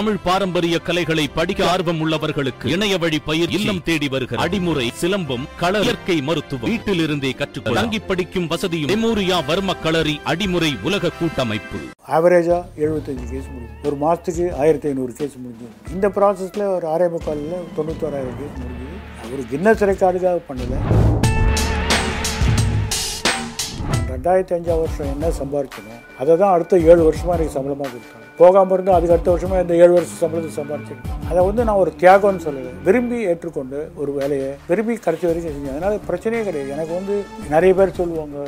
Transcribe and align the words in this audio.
தமிழ் 0.00 0.22
பாரம்பரிய 0.26 0.76
கலைகளை 0.86 1.24
படிக்க 1.34 1.60
ஆர்வம் 1.70 1.98
உள்ளவர்களுக்கு 2.04 2.66
இணைய 2.74 2.94
வழி 3.02 3.18
பயிர் 3.26 3.50
இல்லம் 3.56 3.80
தேடி 3.88 4.06
வருகிற 4.12 4.38
அடிமுறை 4.44 4.84
சிலம்பம் 5.00 5.44
கள 5.62 5.80
இயற்கை 5.86 6.16
மருத்துவம் 6.28 6.70
வீட்டிலிருந்தே 6.70 7.32
கற்றுக்கொள்ள 7.40 7.78
தங்கி 7.78 8.00
படிக்கும் 8.10 8.46
வசதியும் 8.52 8.90
மெமோரியா 8.92 9.38
வர்ம 9.48 9.74
களரி 9.84 10.14
அடிமுறை 10.32 10.70
உலக 10.88 11.10
கூட்டமைப்பு. 11.18 11.80
ஆவரேஜாக 12.18 12.62
எழுபத்தஞ்சு 12.84 13.26
கேஸ் 13.32 13.50
முடியும் 13.52 13.74
ஒரு 13.90 13.98
மாதத்துக்கு 14.04 14.46
ஆயிரத்தி 14.62 14.88
ஐநூறு 14.92 15.12
கேஸ் 15.20 15.36
முடிஞ்சது. 15.42 15.74
இந்த 15.96 16.08
ப்ராசஸில் 16.16 16.64
ஒரு 16.76 16.88
ஆறே 16.94 17.08
முக்காலில் 17.16 17.66
தொண்ணூத்தோராயிரம் 17.78 18.38
கேஸ் 18.40 18.56
முடிஞ்சது. 18.62 18.96
ஒரு 19.34 19.44
கின்னஸ் 19.52 19.84
ரெக்கார்டுக்காக 19.90 20.40
பண்ணல. 20.48 20.80
ரெண்டாயிரத்தி 24.14 24.56
அஞ்சாம் 24.58 24.82
வருஷம் 24.84 25.12
என்ன 25.14 25.32
சம்பாரிச்சணும் 25.42 26.00
அதை 26.22 26.32
தான் 26.44 26.54
அடுத்த 26.56 26.82
ஏழு 26.90 27.02
வருஷமாக 27.10 27.36
எனக்கு 27.38 27.56
சம்பளமாக 27.58 27.90
கொடுத்தாங்க 27.92 28.19
போகாமல் 28.40 28.74
இருந்தால் 28.76 28.96
அதுக்கு 28.98 29.14
அடுத்த 29.14 29.30
வருஷமாக 29.34 29.62
இந்த 29.64 29.74
ஏழு 29.82 29.92
வருஷம் 29.96 30.20
சம்பளத்தை 30.22 30.50
சம்பாரிச்சிருக்கேன் 30.58 31.24
அதை 31.30 31.40
வந்து 31.48 31.62
நான் 31.68 31.80
ஒரு 31.84 31.92
தியாகம்னு 32.02 32.44
சொல்லுவேன். 32.46 32.76
விரும்பி 32.86 33.18
ஏற்றுக்கொண்டு 33.30 33.78
ஒரு 34.02 34.12
வேலையை 34.18 34.50
விரும்பி 34.70 34.94
கடைசி 35.06 35.26
வரைக்கும் 35.28 35.54
செஞ்சேன் 35.56 35.74
அதனால் 35.74 36.04
பிரச்சனையே 36.08 36.42
கிடையாது. 36.48 36.74
எனக்கு 36.76 36.94
வந்து 36.98 37.16
நிறைய 37.54 37.74
பேர் 37.80 37.98
சொல்லுவாங்க 38.00 38.46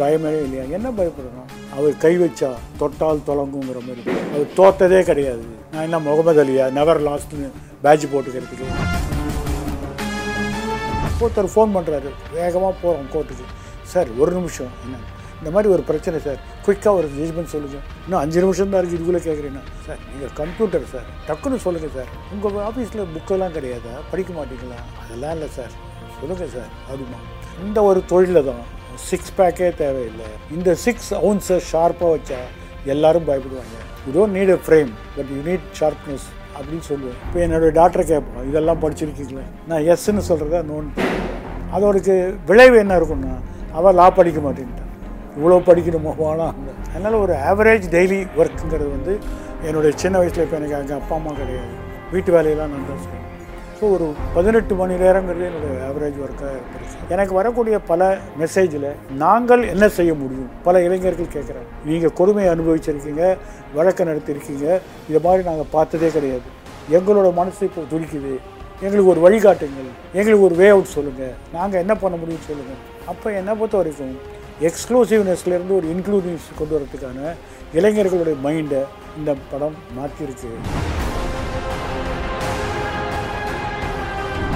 பயமே 0.00 0.30
இல்லையா? 0.46 0.64
என்ன 0.76 0.88
பயப்படணும்? 0.96 1.50
அவர் 1.76 1.94
கை 2.04 2.14
வச்சா 2.22 2.50
தொட்டால் 2.80 3.26
தொலங்குங்கிற 3.28 3.78
மாதிரி. 3.86 4.02
அவர் 4.32 4.50
தோத்ததே 4.58 5.00
கிடையாது. 5.10 5.46
நான் 5.72 5.86
என்ன 5.88 6.00
முகமது 6.08 6.42
அலியா? 6.44 6.66
நெவர் 6.78 7.00
லாஸ்ட்னு 7.08 7.48
பேட்ச் 7.84 8.10
போட்டுக்கிறதுக்கு. 8.14 8.66
ஒருத்தர் 11.22 11.52
ஃபோன் 11.54 11.74
பண்ணுறாரு 11.76 12.10
வேகமாக 12.36 12.74
போகிறோம் 12.82 13.08
கோர்ட்டுக்கு 13.14 13.46
சார் 13.94 14.10
ஒரு 14.22 14.32
நிமிஷம் 14.38 14.74
என்ன? 14.84 14.98
இந்த 15.40 15.50
மாதிரி 15.54 15.68
ஒரு 15.74 15.82
பிரச்சனை 15.90 16.16
சார் 16.24 16.40
குயிக்காக 16.64 16.94
ஒரு 17.00 17.08
ஜட்ஜ்மெண்ட் 17.18 17.52
சொல்லுங்கள் 17.54 17.84
இன்னும் 18.04 18.20
அஞ்சு 18.22 18.38
நிமிஷம் 18.44 18.72
தான் 18.72 18.80
இருக்குது 18.80 18.98
இதுக்குள்ளே 18.98 19.20
கேட்குறீங்கன்னா 19.26 19.62
சார் 19.86 20.00
நீங்கள் 20.08 20.32
கம்ப்யூட்டர் 20.40 20.84
சார் 20.92 21.06
டக்குன்னு 21.28 21.60
சொல்லுங்கள் 21.66 21.94
சார் 21.96 22.10
உங்கள் 22.34 22.58
ஆஃபீஸில் 22.68 23.06
புக்கெல்லாம் 23.14 23.54
கிடையாதா? 23.56 23.94
படிக்க 24.10 24.32
மாட்டீங்களா? 24.38 24.80
அதெல்லாம் 25.02 25.34
இல்லை 25.36 25.48
சார் 25.58 25.72
சொல்லுங்கள் 26.18 26.52
சார் 26.56 26.70
அப்படிமா. 26.88 27.20
இந்த 27.66 27.78
ஒரு 27.90 28.00
தொழிலில் 28.12 28.48
தான் 28.50 28.62
சிக்ஸ் 29.10 29.32
பேக்கே 29.38 29.70
தேவையில்லை. 29.82 30.28
இந்த 30.56 30.70
சிக்ஸ் 30.84 31.10
அவுன்ஸை 31.20 31.58
ஷார்ப்பாக 31.70 32.10
வச்சா 32.14 32.40
எல்லாரும் 32.94 33.26
பயப்படுவாங்க. 33.30 33.76
You 34.04 34.12
don't 34.18 34.36
need 34.38 34.52
a 34.56 34.58
frame 34.66 34.92
but 35.16 35.30
you 35.34 35.40
need 35.48 35.66
sharpness 35.80 36.26
அப்படின்னு 36.56 36.84
சொல்லுவேன். 36.90 37.18
இப்போ 37.26 37.40
என்னோடய 37.46 37.72
டாக்டரை 37.80 38.04
கேட்போம் 38.12 38.46
இதெல்லாம் 38.50 38.82
படிச்சிருக்கீங்களே? 38.84 39.46
நான் 39.70 39.86
எஸ்ன்னு 39.94 40.26
சொல்கிறத 40.30 40.62
நோன் 40.72 40.88
அதோடக்கு 41.76 42.14
விளைவு 42.50 42.76
என்ன 42.84 42.94
இருக்குன்னா 43.00 43.34
அவள் 43.78 43.98
லா 44.00 44.06
படிக்க 44.20 44.40
மாட்டேன்ட்டான் 44.46 44.89
இவ்வளோ 45.38 45.60
படிக்கணுமோ 45.68 46.12
வேணாம் 46.22 46.58
அதனால் 46.92 47.22
ஒரு 47.24 47.34
ஆவரேஜ் 47.50 47.86
டெய்லி 47.96 48.20
ஒர்க்குங்கிறது 48.40 48.90
வந்து 48.96 49.12
என்னுடைய 49.68 49.92
சின்ன 50.02 50.18
வயசில் 50.20 50.44
இப்போ 50.44 50.56
எனக்கு 50.60 50.78
அங்கே 50.80 50.94
அப்பா 51.00 51.14
அம்மா 51.18 51.32
கிடையாது. 51.40 51.72
வீட்டு 52.12 52.30
வேலையெல்லாம் 52.36 52.70
நான் 52.74 52.86
தான் 52.90 53.02
செய்வேன். 53.04 53.26
ஸோ 53.78 53.90
ஒரு 53.96 54.06
பதினெட்டு 54.36 54.74
மணி 54.80 54.94
நேரங்கிறது 55.02 55.44
என்னுடைய 55.48 55.74
ஆவரேஜ் 55.88 56.16
ஒர்க்காக 56.24 56.52
இருந்துச்சு. 56.56 56.96
எனக்கு 57.14 57.34
வரக்கூடிய 57.38 57.76
பல 57.90 58.08
மெசேஜில் 58.40 58.88
நாங்கள் 59.24 59.62
என்ன 59.74 59.86
செய்ய 59.98 60.12
முடியும்? 60.22 60.50
பல 60.66 60.82
இளைஞர்கள் 60.86 61.34
கேட்குறாங்க. 61.36 61.70
நீங்கள் 61.88 62.16
கொடுமையை 62.20 62.48
அனுபவிச்சிருக்கீங்க 62.54 63.24
வழக்கு 63.78 64.08
நடத்திருக்கீங்க. 64.10 64.66
இதை 65.10 65.20
மாதிரி 65.26 65.44
நாங்கள் 65.50 65.70
பார்த்ததே 65.76 66.10
கிடையாது. 66.16 66.48
எங்களோட 66.98 67.30
மனசு 67.40 67.62
இப்போ 67.70 67.84
துடிக்குது. 67.92 68.34
எங்களுக்கு 68.84 69.12
ஒரு 69.14 69.22
வழிகாட்டுங்கள். 69.26 69.88
எங்களுக்கு 70.18 70.44
ஒரு 70.50 70.56
வே 70.60 70.68
அவுட் 70.74 70.94
சொல்லுங்கள் 70.96 71.34
நாங்கள் 71.56 71.80
என்ன 71.84 71.94
பண்ண 72.02 72.14
முடியும்னு 72.20 72.48
சொல்லுங்கள் 72.50 72.80
அப்போ 73.12 73.28
என்னை 73.40 73.52
பொறுத்த 73.60 73.76
வரைக்கும் 73.80 74.14
எக்ஸ்க்ளூசிவ்னஸ்லேருந்து 74.68 75.74
ஒரு 75.78 75.86
இன்க்ளூசிவ்னஸ் 75.94 76.48
கொண்டு 76.58 76.74
வரதுக்கான 76.76 77.18
இளைஞர்களுடைய 77.78 78.36
மைண்டை 78.46 78.80
இந்த 79.18 79.30
படம் 79.52 79.76
மாற்றிருக்கு 79.98 80.50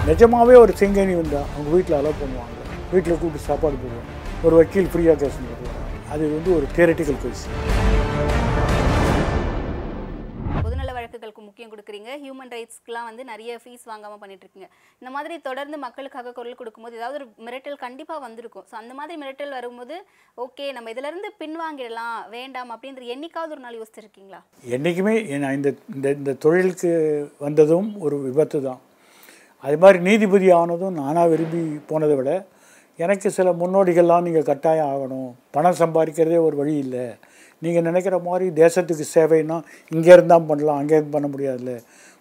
நிஜமாகவே 0.09 0.55
ஒரு 0.65 0.73
சிங்கனி 0.81 1.15
வந்தால் 1.21 1.49
அவங்க 1.53 1.71
வீட்டில் 1.77 1.99
அலோவ் 2.01 2.21
பண்ணுவாங்க. 2.23 2.51
வீட்டில் 2.93 3.19
கூப்பிட்டு 3.21 3.49
சாப்பாடு 3.49 3.77
போடுவாங்க. 3.83 4.11
ஒரு 4.47 4.55
வக்கீல் 4.61 4.91
ஃப்ரீயாக 4.93 5.19
கேஸ் 5.23 5.39
பண்ணுவாங்க 5.39 5.71
அது 6.15 6.25
வந்து 6.37 6.51
ஒரு 6.57 6.67
தியரட்டிக்கல் 6.77 7.21
கொஸ்டின் 7.23 8.04
ஹியூமன் 12.23 12.53
ரைட்ஸ்க்குலாம் 12.55 13.09
வந்து 13.09 13.23
நிறைய 13.33 13.59
ஃபீஸ் 13.63 13.85
வாங்காமல் 13.91 14.21
பண்ணிட்டு 14.23 14.45
இருக்கீங்க 14.47 14.69
இந்த 15.01 15.11
மாதிரி 15.17 15.35
தொடர்ந்து 15.49 15.77
மக்களுக்காக 15.85 16.33
குரல் 16.39 16.59
கொடுக்கும்போது 16.61 16.99
ஏதாவது 17.01 17.19
ஒரு 17.21 17.27
மிரட்டல் 17.47 17.79
கண்டிப்பாக 17.85 18.25
வந்திருக்கும். 18.27 18.67
ஸோ 18.71 18.77
அந்த 18.83 18.95
மாதிரி 19.01 19.15
மிரட்டல் 19.23 19.57
வரும்போது 19.59 19.97
ஓகே 20.45 20.67
நம்ம 20.77 20.95
இதிலேருந்து 20.95 21.31
பின்வாங்கிடலாம் 21.43 22.17
வேண்டாம் 22.37 22.73
அப்படின்ற 22.77 23.05
என்றைக்காவது 23.15 23.55
ஒரு 23.57 23.65
நாள் 23.67 23.79
யோசிச்சிருக்கீங்களா? 23.81 24.41
என்றைக்குமே 24.77 25.15
நான் 25.45 25.59
இந்த 25.59 25.73
இந்த 25.97 26.09
இந்த 26.21 26.35
தொழிலுக்கு 26.47 26.93
வந்ததும் 27.45 27.91
ஒரு 28.07 28.19
விபத்து 28.27 28.61
தான். 28.69 28.81
அது 29.65 29.77
மாதிரி 29.85 29.99
நீதிபதி 30.09 30.49
ஆனதும் 30.63 30.99
நானாக 31.03 31.31
விரும்பி 31.35 31.63
போனதை 31.93 32.17
விட 32.19 32.33
எனக்கு 33.05 33.29
சில 33.37 33.49
முன்னோடிகள்லாம் 33.61 34.27
நீங்கள் 34.27 34.49
கட்டாயம் 34.49 34.91
ஆகணும். 34.95 35.31
பணம் 35.55 35.79
சம்பாதிக்கிறதே 35.81 36.41
ஒரு 36.49 36.57
வழி 36.61 36.75
இல்லை. 36.83 37.07
நீங்கள் 37.63 37.87
நினைக்கிற 37.89 38.17
மாதிரி 38.29 38.47
தேசத்துக்கு 38.63 39.05
சேவைன்னா 39.17 39.57
இங்கே 39.97 40.13
இருந்தால் 40.17 40.49
பண்ணலாம் 40.51 40.81
அங்கே 40.81 40.97
இருந்து 40.99 41.15
பண்ண 41.17 41.29
முடியாதுல்ல. 41.35 41.75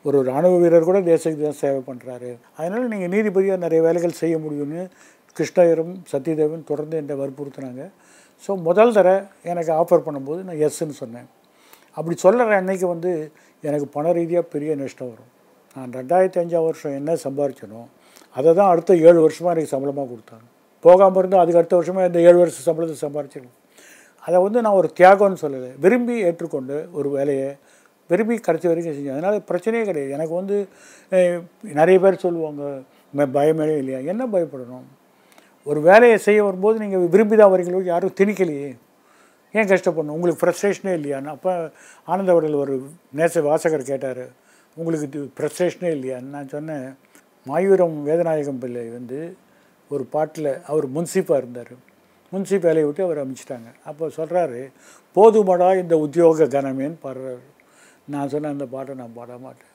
ஒரு 0.06 0.18
இராணுவ 0.28 0.56
வீரர் 0.62 0.88
கூட 0.90 1.00
தேசத்துக்கு 1.12 1.46
தான் 1.50 1.62
சேவை 1.64 1.82
பண்ணுறாரு 1.90 2.32
அதனால் 2.58 2.90
நீங்கள் 2.94 3.12
நீதிபதியாக 3.14 3.64
நிறைய 3.66 3.80
வேலைகள் 3.88 4.20
செய்ய 4.22 4.36
முடியும்னு 4.46 4.84
கிருஷ்ணயரும் 5.38 5.94
சத்யதேவன் 6.12 6.68
தொடர்ந்து 6.72 6.96
என்னை 7.02 7.16
வற்புறுத்தினாங்க. 7.22 7.84
ஸோ 8.46 8.52
முதல் 8.68 8.96
தர 8.98 9.10
எனக்கு 9.52 9.72
ஆஃபர் 9.82 10.06
பண்ணும்போது 10.08 10.42
நான் 10.48 10.62
எஸ்ன்னு 10.68 10.98
சொன்னேன். 11.02 11.28
அப்படி 11.98 12.16
சொல்கிற 12.26 12.58
அன்னைக்கு 12.62 12.88
வந்து 12.94 13.12
எனக்கு 13.64 13.88
பண 13.96 14.06
ரீதியாக 14.20 14.46
பெரிய 14.54 14.72
நஷ்டம் 14.82 15.12
வரும். 15.12 15.30
நான் 15.76 15.94
ரெண்டாயிரத்தி 16.00 16.40
அஞ்சாம் 16.42 16.66
வருஷம் 16.68 16.96
என்ன 17.00 17.16
சம்பாரிச்சனோ 17.26 17.82
அதை 18.36 18.50
தான் 18.60 18.72
அடுத்த 18.74 18.92
ஏழு 19.08 19.20
வருஷமாக 19.26 19.54
எனக்கு 19.56 19.74
சம்பளமாக 19.74 20.08
கொடுத்தாங்க. 20.14 20.46
போகாமல் 20.86 21.20
இருந்தால் 21.22 21.44
அதுக்கு 21.44 21.60
அடுத்த 21.62 21.76
வருஷமாக 21.80 22.10
இந்த 22.10 22.20
ஏழு 22.28 22.38
வருஷம் 22.42 22.66
சம்பளத்தை 22.68 22.98
சம்பாரிச்சிருக்கேன் 23.06 23.60
அதை 24.26 24.42
வந்து 24.42 24.62
நான் 24.62 24.74
ஒரு 24.74 24.94
தியாகம்னு 25.00 25.36
சொல்லலை. 25.42 25.72
விரும்பி 25.80 26.20
ஏற்றுக்கொண்டு 26.20 26.90
ஒரு 26.92 27.10
வேலையை 27.10 27.56
விரும்பி 28.08 28.38
கடைசி 28.38 28.68
வரைக்கும் 28.68 28.96
செஞ்சேன். 28.96 29.12
அதனால் 29.12 29.40
பிரச்சனையே 29.40 29.84
கிடையாது. 29.84 30.10
எனக்கு 30.10 30.34
வந்து 30.34 30.68
நிறைய 31.62 32.00
பேர் 32.00 32.18
சொல்லுவாங்க 32.18 32.82
"மே- 33.18 33.30
பயமே 33.34 33.78
இல்லையா? 33.78 34.00
என்ன 34.00 34.28
பயப்படணும்? 34.28 34.84
ஒரு 35.64 35.82
வேலையை 35.82 36.18
செய்ய 36.18 36.44
வரும்போது 36.44 36.80
நீங்கள் 36.80 37.08
விரும்பி 37.08 37.36
தான் 37.36 37.52
வரீங்களோ? 37.52 37.84
யாரும் 37.84 38.14
திணிக்கலையே. 38.22 38.78
ஏன் 39.54 39.68
கஷ்டப்படணும்? 39.68 40.12
உங்களுக்கு 40.12 40.46
ஃப்ரஸ்ட்ரேஷனே 40.46 40.86
இல்லையான்னு? 40.86 41.26
அப்போ 41.26 41.72
ஆனந்தவடையில் 42.08 42.56
ஒரு 42.56 42.90
நேச 43.16 43.42
வாசகர் 43.42 43.84
கேட்டார் 43.84 44.28
உங்களுக்கு 44.76 45.08
இது 45.08 45.32
ஃப்ரஸ்ட்ரேஷனே 45.40 45.98
இல்லையான்னு? 45.98 46.22
நான் 46.22 46.48
சொன்னேன் 46.48 46.98
மாயூரம் 47.48 48.04
வேதநாயகம் 48.06 48.60
பிள்ளை 48.60 48.88
வந்து 48.88 49.36
ஒரு 49.90 50.04
பாட்டில் 50.04 50.62
அவர் 50.68 50.90
முன்சிப்பாக 50.90 51.38
இருந்தார். 51.38 51.92
முன்சிப் 52.34 52.66
வேலையை 52.68 52.86
விட்டு 52.86 53.04
அவர் 53.08 53.20
அமைச்சிட்டாங்க. 53.24 53.70
அப்போ 53.90 54.06
சொல்கிறாரு 54.18 54.62
போதுமடா 55.16 55.68
இந்த 55.82 55.96
உத்தியோக 56.06 56.46
கனமேன்னு 56.56 56.98
பாடுறாரு. 57.06 57.44
நான் 58.14 58.32
சொன்ன 58.34 58.52
அந்த 58.56 58.66
பாட்டை 58.74 58.94
நான் 59.02 59.18
பாட 59.18 59.38
மாட்டேன். 59.46 59.72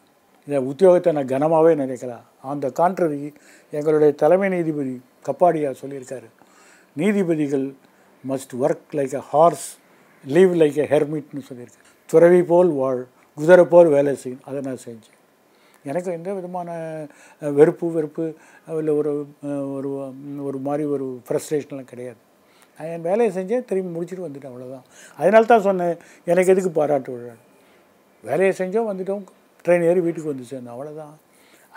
இந்த 0.47 0.59
உத்தியோகத்தை 0.71 1.11
நான் 1.17 1.33
கனமாகவே 1.35 1.73
நினைக்கலாம். 1.83 2.25
அந்த 2.53 2.67
கான்ட்ரரி 2.81 3.23
எங்களுடைய 3.79 4.11
தலைமை 4.23 4.49
நீதிபதி 4.55 4.95
கப்பாடியா 5.29 5.71
சொல்லியிருக்காரு. 5.83 6.29
நீதிபதிகள் 7.01 7.67
must 8.31 8.55
work 8.65 8.95
like 8.99 9.15
a 9.21 9.23
horse 9.33 9.69
live 10.25 10.55
like 10.61 10.79
a 10.85 10.87
ஹெர்மிட்னு 10.95 11.43
சொல்லியிருக்காரு. 11.49 11.87
துறவி 12.13 12.43
போல் 12.51 12.71
வாழ் 12.81 13.03
குதிரை 13.39 13.65
போல் 13.73 13.89
வேலை 13.97 14.15
செய்யும் 14.23 14.45
அதை 14.49 14.61
நான் 14.69 14.85
செஞ்சேன். 14.87 15.17
எனக்கு 15.91 16.11
எந்த 16.19 16.31
விதமான 16.39 16.71
வெறுப்பு 17.59 17.87
வெறுப்பு 17.97 18.25
இல்லை 18.79 18.95
ஒரு 19.01 19.13
ஒரு 19.77 19.91
ஒரு 20.49 20.59
மாதிரி 20.69 20.87
ஒரு 20.95 21.07
ஃப்ரஸ்ட்ரேஷன்லாம் 21.27 21.93
கிடையாது. 21.93 22.21
நான் 22.78 22.91
என் 22.94 23.06
வேலையை 23.09 23.31
செஞ்சேன் 23.37 23.65
திரும்பி 23.71 23.91
முடிச்சுட்டு 23.94 24.27
வந்துட்டேன் 24.27 24.53
அவ்வளோதான் 24.53 24.84
அதனால 25.19 25.49
தான் 25.53 25.65
சொன்னேன் 25.69 25.94
எனக்கு 26.33 26.53
எதுக்கு 26.55 26.71
பாராட்டு 26.81 27.12
விழா? 27.15 27.34
வேலையை 28.25 28.53
செஞ்சோம் 28.61 28.91
வந்துட்டோம் 28.91 29.25
ட்ரெயின் 29.65 29.89
ஏறி 29.89 30.00
வீட்டுக்கு 30.05 30.33
வந்து 30.33 30.51
சேர்ந்தோம் 30.51 30.75
அவ்வளோதான் 30.75 31.16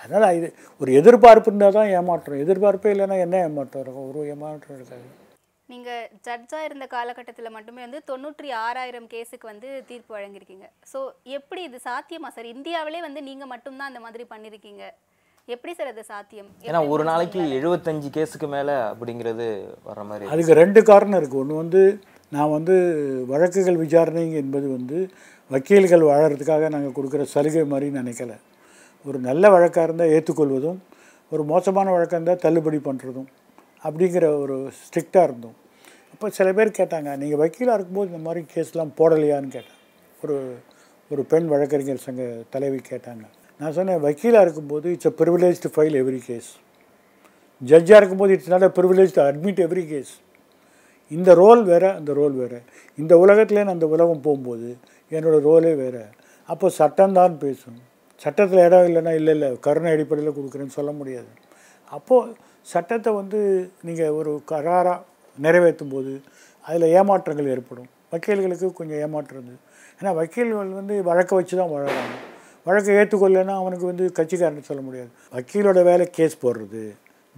அதனால் 0.01 0.36
இது 0.38 0.48
ஒரு 0.81 0.92
எதிர்பார்ப்பு 1.00 1.50
இருந்தால் 1.50 1.75
தான் 1.77 1.92
ஏமாற்றம். 1.98 2.44
எதிர்பார்ப்பே 2.44 2.92
இல்லைன்னா 2.94 3.18
என்ன 3.25 3.42
ஏமாற்றம் 3.48 3.83
இருக்கும்? 3.83 4.07
ஒரு 4.12 4.21
ஏமாற்றம் 4.33 4.77
இருக்காது. 4.77 5.07
நீங்கள் 5.69 6.07
ஜட்ஜாக 6.27 6.68
இருந்த 6.68 6.86
காலகட்டத்தில் 6.94 7.56
மட்டுமே 7.57 7.81
வந்து 7.86 8.00
தொண்ணூற்றி 8.09 8.50
ஆறாயிரம் 8.65 9.07
கேஸுக்கு 9.13 9.45
வந்து 9.51 9.69
தீர்ப்பு 9.89 10.12
வழங்கியிருக்கீங்க. 10.18 10.68
ஸோ 10.92 11.00
எப்படி 11.38 11.62
இது 11.69 11.80
சாத்தியமா? 11.89 12.30
சார் 12.38 12.51
இந்தியாவிலே 12.56 13.01
வந்து 13.07 13.21
நீங்கள் 13.30 13.51
மட்டும்தான் 13.53 13.92
அந்த 13.92 14.01
மாதிரி 14.06 14.25
பண்ணியிருக்கீங்க. 14.33 14.83
எப்படி 15.47 15.71
சார் 15.77 15.89
அது 15.91 16.03
சாத்தியம்? 16.09 16.49
ஏன்னா 16.67 16.79
ஒரு? 16.93 17.03
நாளைக்கு 17.09 17.39
எழுபத்தஞ்சு 17.57 18.09
கேஸுக்கு 18.17 18.47
மேலே 18.53 18.73
அப்படிங்கிறது 18.89 19.45
வர்ற 19.88 20.01
மாதிரி 20.09 20.21
இருக்கு. 20.21 20.33
அதுக்கு 20.33 20.57
ரெண்டு 20.59 20.79
காரணம் 20.89 21.19
இருக்குது 21.19 21.41
ஒன்று 21.43 21.61
வந்து 21.61 21.81
நான் 22.35 22.53
வந்து 22.57 22.75
வழக்குகள் 23.31 23.79
விசாரணை 23.83 24.23
என்பது 24.41 24.67
வந்து 24.75 24.97
வக்கீல்கள் 25.51 26.05
வாழறதுக்காக 26.09 26.69
நாங்கள் 26.75 26.95
கொடுக்குற 26.97 27.23
சலுகை 27.33 27.63
மாதிரி 27.73 27.89
நினைக்கல. 27.99 28.35
ஒரு 29.05 29.19
நல்ல 29.27 29.43
வழக்காக 29.55 29.85
இருந்தால் 29.88 30.13
ஏற்றுக்கொள்வதும் 30.17 30.79
ஒரு 31.31 31.43
மோசமான 31.51 31.91
வழக்காக 31.95 32.19
இருந்தால் 32.19 32.43
தள்ளுபடி 32.45 32.79
பண்ணுறதும் 32.88 33.29
அப்படிங்கிற 33.88 34.25
ஒரு 34.43 34.55
ஸ்ட்ரிக்டாக 34.79 35.27
இருந்தோம். 35.29 35.57
அப்போ 36.13 36.29
சில 36.38 36.49
பேர் 36.57 36.77
கேட்டாங்க 36.79 37.11
நீங்கள் 37.23 37.41
வக்கீலாக 37.43 37.77
இருக்கும்போது 37.77 38.11
இந்த 38.11 38.23
மாதிரி 38.27 38.41
கேஸ்லாம் 38.53 38.95
போடலையான்னு 39.01 39.53
கேட்டேன். 39.57 39.79
ஒரு 40.23 40.38
ஒரு 41.11 41.21
பெண் 41.31 41.47
வழக்கறிஞர் 41.53 42.05
சங்க 42.07 42.23
தலைவி 42.55 42.81
கேட்டாங்க. 42.89 43.23
நான் 43.62 43.74
சொன்னேன் 43.78 44.04
வக்கீலாக 44.06 44.46
இருக்கும்போது 44.46 44.88
it's 44.96 45.10
a 45.10 45.13
privilege 45.22 45.58
to 45.63 45.69
file 45.74 45.96
every 46.02 46.19
case 46.28 46.48
ஜட்ஜாக 47.62 48.00
இருக்கும்போது 48.02 48.31
it's 48.36 48.52
not 48.54 48.66
a 48.68 48.69
privilege 48.78 49.12
to 49.18 49.22
admit 49.25 49.60
every 49.66 49.84
case 49.92 50.13
இந்த 51.16 51.31
ரோல் 51.42 51.62
வேறு 51.69 51.88
அந்த 52.00 52.12
ரோல் 52.19 52.36
வேறு. 52.42 52.60
இந்த 52.98 53.13
உலகத்தில் 53.24 53.60
நான் 53.62 53.74
அந்த 53.75 53.88
உலகம் 53.96 54.24
போகும்போது 54.25 54.69
என்னோடய 55.12 55.42
ரோலே 55.48 55.74
வேறு. 55.81 56.04
அப்போ 56.50 56.68
சட்டம்தான் 56.80 57.36
பேசும். 57.44 57.78
சட்டத்தில் 58.24 58.63
இடம் 58.68 58.88
இல்லைன்னா 58.90 59.13
இல்லை 59.19 59.34
இல்லை 59.38 59.50
கருணை 59.68 59.92
அடிப்படையில் 59.96 60.36
கொடுக்குறேன்னு 60.38 60.78
சொல்ல 60.80 60.92
முடியாது. 61.00 61.31
அப்போது 61.92 62.34
சட்டத்தை 62.74 63.13
வந்து 63.19 63.40
நீங்கள் 63.90 64.16
ஒரு 64.19 64.34
கராராக 64.52 64.98
நிறைவேற்றும் 65.38 65.94
போது 65.96 66.13
அதில் 66.66 66.94
ஏமாற்றங்கள் 67.00 67.52
ஏற்படும். 67.56 67.90
வக்கீல்களுக்கு 68.13 68.68
கொஞ்சம் 68.81 69.02
ஏமாற்றம் 69.06 69.38
இருந்தது. 69.40 69.60
ஏன்னா 70.00 70.13
வக்கீல்கள் 70.22 70.78
வந்து 70.81 70.98
வழக்கை 71.12 71.36
வச்சு 71.40 71.56
தான் 71.62 71.74
வாழறாங்க. 71.75 72.16
வழக்கை 72.68 72.96
ஏற்றுக்கொள்ளலைன்னா 73.00 73.56
அவனுக்கு 73.62 73.86
வந்து 73.92 74.06
கட்சிக்காரன் 74.18 74.69
சொல்ல 74.69 74.81
முடியாது. 74.88 75.10
வக்கீலோட 75.36 75.80
வேலை 75.90 76.06
கேஸ் 76.18 76.42
போடுறது 76.44 76.84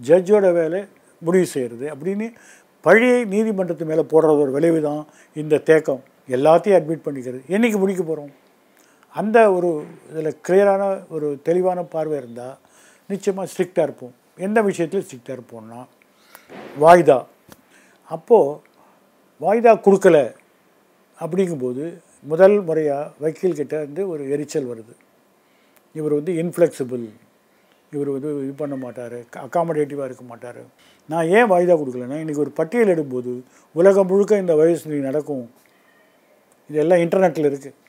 ஜட்ஜோட 0.00 0.46
வேலை 0.60 0.80
முடிவு 1.26 1.46
செய்கிறது 1.54 1.86
அப்படின்னு 1.94 2.26
பழியை 2.86 3.20
நீதிமன்றத்து 3.34 3.84
மேலே 3.90 4.02
போடுறது 4.12 4.42
ஒரு 4.44 4.52
விளைவு 4.56 4.80
தான் 4.88 5.02
இந்த 5.42 5.60
தேக்கம். 5.68 6.02
எல்லாத்தையும் 6.36 6.76
அட்மிட் 6.78 7.06
பண்ணிக்கிறது. 7.06 7.40
என்றைக்கு 7.54 7.78
முடிக்க 7.82 8.02
போகிறோம் 8.02 8.32
அந்த 9.14 9.38
ஒரு 9.56 9.70
இதில் 10.10 10.38
கிளியரான 10.46 10.82
ஒரு 11.14 11.28
தெளிவான 11.48 11.82
பார்வை 11.94 12.16
இருந்தால் 12.22 12.56
நிச்சயமாக 13.10 13.48
ஸ்ட்ரிக்டாக 13.52 13.86
இருப்போம். 13.86 14.14
எந்த 14.46 14.58
விஷயத்தில் 14.68 15.04
ஸ்ட்ரிக்டாக 15.06 15.36
இருப்போம்னா 15.36 15.80
வாய்தா. 16.84 17.18
அப்போது 18.14 18.58
வாய்தா 19.44 19.72
கொடுக்கல 19.86 20.18
அப்படிங்கும்போது 21.18 21.84
முதல் 22.32 22.56
முறையாக 22.68 23.10
வக்கீல்கிட்ட 23.22 23.74
வந்து 23.84 24.02
ஒரு 24.12 24.22
எரிச்சல் 24.34 24.70
வருது. 24.70 24.94
இவர் 25.98 26.16
வந்து 26.18 26.32
இன்ஃப்ளெக்சிபிள் 26.42 27.04
இவர் 27.94 28.10
வந்து 28.14 28.30
இது 28.44 28.52
பண்ண 28.62 28.76
மாட்டார் 28.84 29.18
அக்காமடேட்டிவாக 29.44 30.06
இருக்க 30.08 30.24
மாட்டார். 30.30 30.62
நான் 31.12 31.28
ஏன் 31.36 31.48
வாய்தா 31.52 31.74
கொடுக்கலன்னா 31.80 32.18
இன்றைக்கி 32.22 32.42
ஒரு 32.44 32.52
பட்டியல் 32.58 32.92
எடுக்கும்போது 32.94 33.32
உலகம் 33.80 34.08
முழுக்க 34.12 34.42
இந்த 34.44 34.54
வயசு 34.60 35.00
நடக்கும். 35.08 35.44
இதெல்லாம் 36.70 37.02
இன்டர்நெட்டில் 37.04 37.48
இருக்குது 37.50 37.80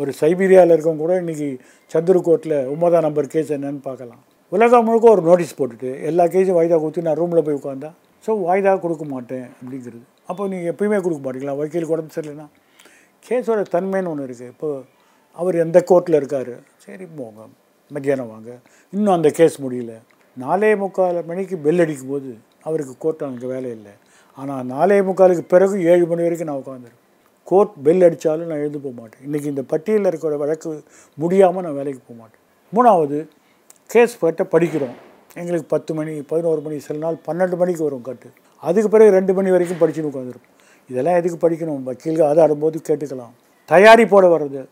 ஒரு 0.00 0.10
சைபீரியாவில் 0.20 0.74
இருக்கவங்க 0.74 1.02
கூட 1.04 1.14
இன்றைக்கி 1.22 1.48
சந்துருக்கோட்டில் 1.94 2.56
ஒன்பதாம் 2.74 3.04
நம்பர் 3.06 3.32
கேஸ் 3.34 3.50
என்னன்னு 3.56 3.82
பார்க்கலாம். 3.88 4.22
உலகம் 4.56 4.86
முழுக்க 4.86 5.06
ஒரு 5.16 5.22
நோட்டீஸ் 5.28 5.58
போட்டுட்டு 5.58 5.90
எல்லா 6.10 6.24
கேஸும் 6.34 6.58
வாய்தா 6.58 6.78
கொடுத்து 6.82 7.06
நான் 7.08 7.18
ரூமில் 7.20 7.44
போய் 7.46 7.58
உட்காந்தா 7.60 7.90
ஸோ 8.24 8.32
வாய்தா 8.48 8.72
கொடுக்க 8.84 9.04
மாட்டேன் 9.12 9.46
அப்படிங்கிறது. 9.58 10.02
அப்போ 10.30 10.42
நீங்கள் 10.52 10.70
எப்பயுமே 10.72 10.98
கொடுக்க 11.04 11.20
மாட்டீங்களா? 11.26 11.54
வக்கீலுக்கு 11.60 11.94
உடம்பு 11.96 12.14
சரியில்லைன்னா. 12.16 12.48
கேஸோட 13.28 13.60
தன்மைன்னு 13.74 14.10
ஒன்று 14.12 14.26
இருக்குது 14.28 14.50
இப்போது 14.52 14.84
அவர் 15.40 15.56
எந்த 15.64 15.78
கோர்ட்டில் 15.90 16.18
இருக்கார்? 16.20 16.54
சரி 16.84 17.04
போங்க. 17.18 17.42
மத்தியானம் 17.90 18.30
வாங்க. 18.32 18.50
இன்னும் 18.94 19.14
அந்த 19.14 19.30
கேஸ் 19.38 19.56
முடியல. 19.64 19.92
நாலே 20.36 20.70
முக்கால் 20.82 21.18
மணிக்கு 21.30 21.56
பெல் 21.66 21.82
அடிக்கும் 21.84 22.12
போது 22.12 22.30
அவருக்கு 22.68 22.94
கோர்ட் 22.98 23.22
அங்கே 23.28 23.46
வேலை 23.54 23.70
இல்லை. 23.76 23.94
ஆனால் 24.38 24.64
நாலே 24.72 24.98
முக்காலுக்கு 25.08 25.44
பிறகு 25.54 25.76
ஏழு 25.92 26.04
மணி 26.10 26.22
வரைக்கும் 26.26 26.50
நான் 26.50 26.60
உட்காந்துருக்கேன் 26.62 27.00
கோர்ட் 27.50 27.72
பெல் 27.86 28.04
அடித்தாலும் 28.06 28.50
நான் 28.50 28.62
எழுந்து 28.64 28.80
போக 28.84 28.94
மாட்டேன். 29.00 29.22
இன்றைக்கி 29.26 29.48
இந்த 29.52 29.62
பட்டியலில் 29.72 30.10
இருக்கிற 30.10 30.36
வழக்கு 30.42 30.70
முடியாமல் 31.22 31.64
நான் 31.66 31.78
வேலைக்கு 31.80 32.02
போக 32.08 32.16
மாட்டேன். 32.20 32.42
மூணாவது 32.76 33.18
கேஸ் 33.94 34.14
பட்ட 34.18 34.42
படிக்கிறோம். 34.54 34.96
எங்களுக்கு 35.40 35.66
பத்து 35.74 35.92
மணி 35.98 36.12
பதினோரு 36.32 36.60
மணி 36.60 36.78
சில 36.86 36.98
நாள் 37.04 37.18
பன்னெண்டு 37.26 37.56
மணிக்கு 37.62 37.82
வரும் 37.88 38.06
கட்டு. 38.08 38.28
அதுக்கு 38.68 38.88
பிறகு 38.94 39.16
ரெண்டு 39.18 39.32
மணி 39.38 39.50
வரைக்கும் 39.54 39.80
படிச்சுன்னு 39.82 40.10
உட்காந்துருப்போம் 40.12 40.52
இதெல்லாம் 40.90 41.18
எதுக்கு 41.20 41.38
படிக்கணும்? 41.44 41.82
வக்கீல்கள் 41.88 42.28
ஆதாடும்போது 42.30 42.78
கேட்டுக்கலாம். 42.88 43.34
தயாரிப்போடு 43.72 44.28
வர்றது. 44.34 44.62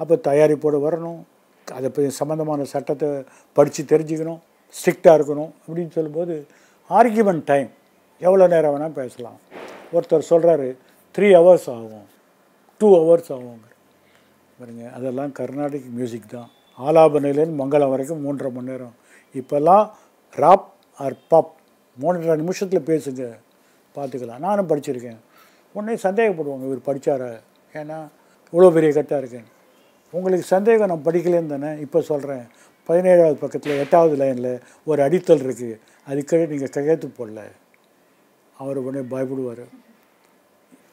அப்போ 0.00 0.14
தயாரிப்போடு 0.28 0.78
வரணும். 0.86 1.20
அதை 1.76 1.88
பற்றி 1.88 2.10
சம்மந்தமான 2.20 2.64
சட்டத்தை 2.72 3.08
படித்து 3.56 3.82
தெரிஞ்சுக்கணும். 3.92 4.40
ஸ்ட்ரிக்டாக 4.76 5.16
இருக்கணும் 5.18 5.52
அப்படின்னு 5.66 5.94
சொல்லும்போது 5.96 6.34
ஆர்கியூமெண்ட் 6.90 7.44
டைம் 7.50 7.70
எவ்வளோ 8.20 8.46
நேரம் 8.54 8.74
வேணால் 8.74 8.98
பேசலாம். 9.00 9.38
ஒருத்தர் 9.94 10.28
சொல்கிறாரு 10.30 10.68
த்ரீ 11.14 11.28
ஹவர்ஸ் 11.38 11.68
ஆகும். 11.74 12.06
டூ 12.80 12.88
ஹவர்ஸ் 12.98 13.30
ஆகுங்க 13.34 13.68
பாருங்க 14.58 14.84
அதெல்லாம் 14.96 15.32
கர்நாடிக் 15.38 15.88
மியூசிக் 15.96 16.32
தான். 16.34 16.48
ஆலாபனையிலேருந்து 16.78 17.60
மங்களம் 17.62 17.92
வரைக்கும் 17.94 18.22
மூன்றரை 18.24 18.50
மணி 18.52 18.70
நேரம். 18.72 18.94
இப்போல்லாம் 19.34 19.84
ராப் 20.42 20.68
ஆர் 20.98 21.16
பாப் 21.28 21.52
மூன்றரை 22.02 22.36
நிமிஷத்தில் 22.42 22.88
பேசுங்க. 22.90 23.24
பார்த்துக்கலாம். 23.96 24.44
நானும் 24.46 24.68
படிச்சிருக்கேன். 24.70 25.20
உடனே 25.74 25.94
சந்தேகப்படுவாங்க 26.06 26.66
இவர் 26.68 26.86
படித்தார 26.88 27.22
ஏன்னா 27.80 27.98
இவ்வளோ 28.52 28.70
பெரிய 28.76 28.90
கட்டாக 28.92 29.22
இருக்கேன் 29.22 29.46
உங்களுக்கு 30.12 30.46
சந்தேகம் 30.54 30.90
நான் 30.92 31.06
படிக்கலேன்னு 31.06 31.52
தானே 31.54 31.70
இப்போ 31.84 32.00
சொல்கிறேன் 32.00 32.44
பதினேழாவது 32.88 33.36
பக்கத்தில் 33.42 33.80
எட்டாவது 33.84 34.16
லைனில் 34.20 34.52
ஒரு 34.84 35.00
அடித்தல் 35.06 35.44
இருக்குது 35.46 35.78
அதுக்கே 36.10 36.46
நீங்கள் 36.52 36.72
கையெழுத்து 36.76 37.08
போடல. 37.18 37.40
அவர் 38.56 38.78
உடனே 38.82 39.02
பயப்படுவார். 39.12 39.64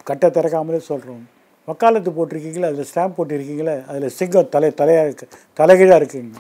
கட்டை 0.10 0.30
திறக்காமலே 0.30 0.80
சொல்கிறோம் 0.92 1.24
வக்காலத்து 1.68 2.12
போட்டிருக்கீங்களே? 2.16 2.70
அதில் 2.72 2.90
ஸ்டாம்ப் 2.92 3.18
போட்டிருக்கீங்களே? 3.18 3.76
அதில் 3.90 4.16
சிங்கம் 4.20 4.50
தலை 4.56 4.70
தலையாக 4.82 5.08
இருக்கு 5.08 5.28
தலைகீழாக 5.60 6.00
இருக்குங்க. 6.02 6.40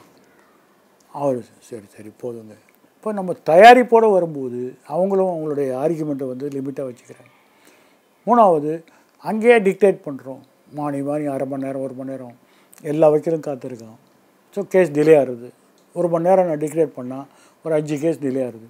அவர் 1.12 1.40
சரி 1.68 1.86
சரி 1.96 2.12
போதுங்க. 2.24 2.56
இப்போ 2.96 3.12
நம்ம 3.19 3.36
தயாரிப்போடு 3.52 4.08
வரும்போது 4.16 4.60
அவங்களும் 4.94 5.31
அவங்களுடைய 5.34 5.69
ஆர்குமெண்ட்டை 5.84 6.28
வந்து 6.34 6.48
லிமிட்டாக 6.56 6.88
வச்சுக்கிறாங்க. 6.90 7.31
மூணாவது 8.28 8.74
அங்கேயே 9.24 9.60
டிக்டேட் 9.68 10.00
பண்ணுறோம் 10.08 10.42
மானி 10.80 11.02
மானி 11.02 11.26
அரை 11.36 11.48
மணி 11.48 11.66
நேரம் 11.68 11.86
ஒரு 11.88 11.94
மணி 11.94 12.12
நேரம். 12.12 12.36
எல்லா 12.91 13.07
வக்கீலும் 13.13 13.45
காத்திருக்கான். 13.47 13.97
ஸோ 14.56 14.59
கேஸ் 14.74 14.89
டிலே 14.97 15.15
ஆகுது. 15.21 15.50
ஒரு 15.95 16.07
மணி 16.13 16.27
நேரம் 16.27 16.47
நான் 16.50 16.62
டிக்டேட் 16.63 16.94
பண்ணால் 17.00 17.27
ஒரு 17.65 17.74
அஞ்சு 17.77 17.95
கேஸ் 18.03 18.19
டிலே 18.25 18.41
ஆகுது. 18.47 18.68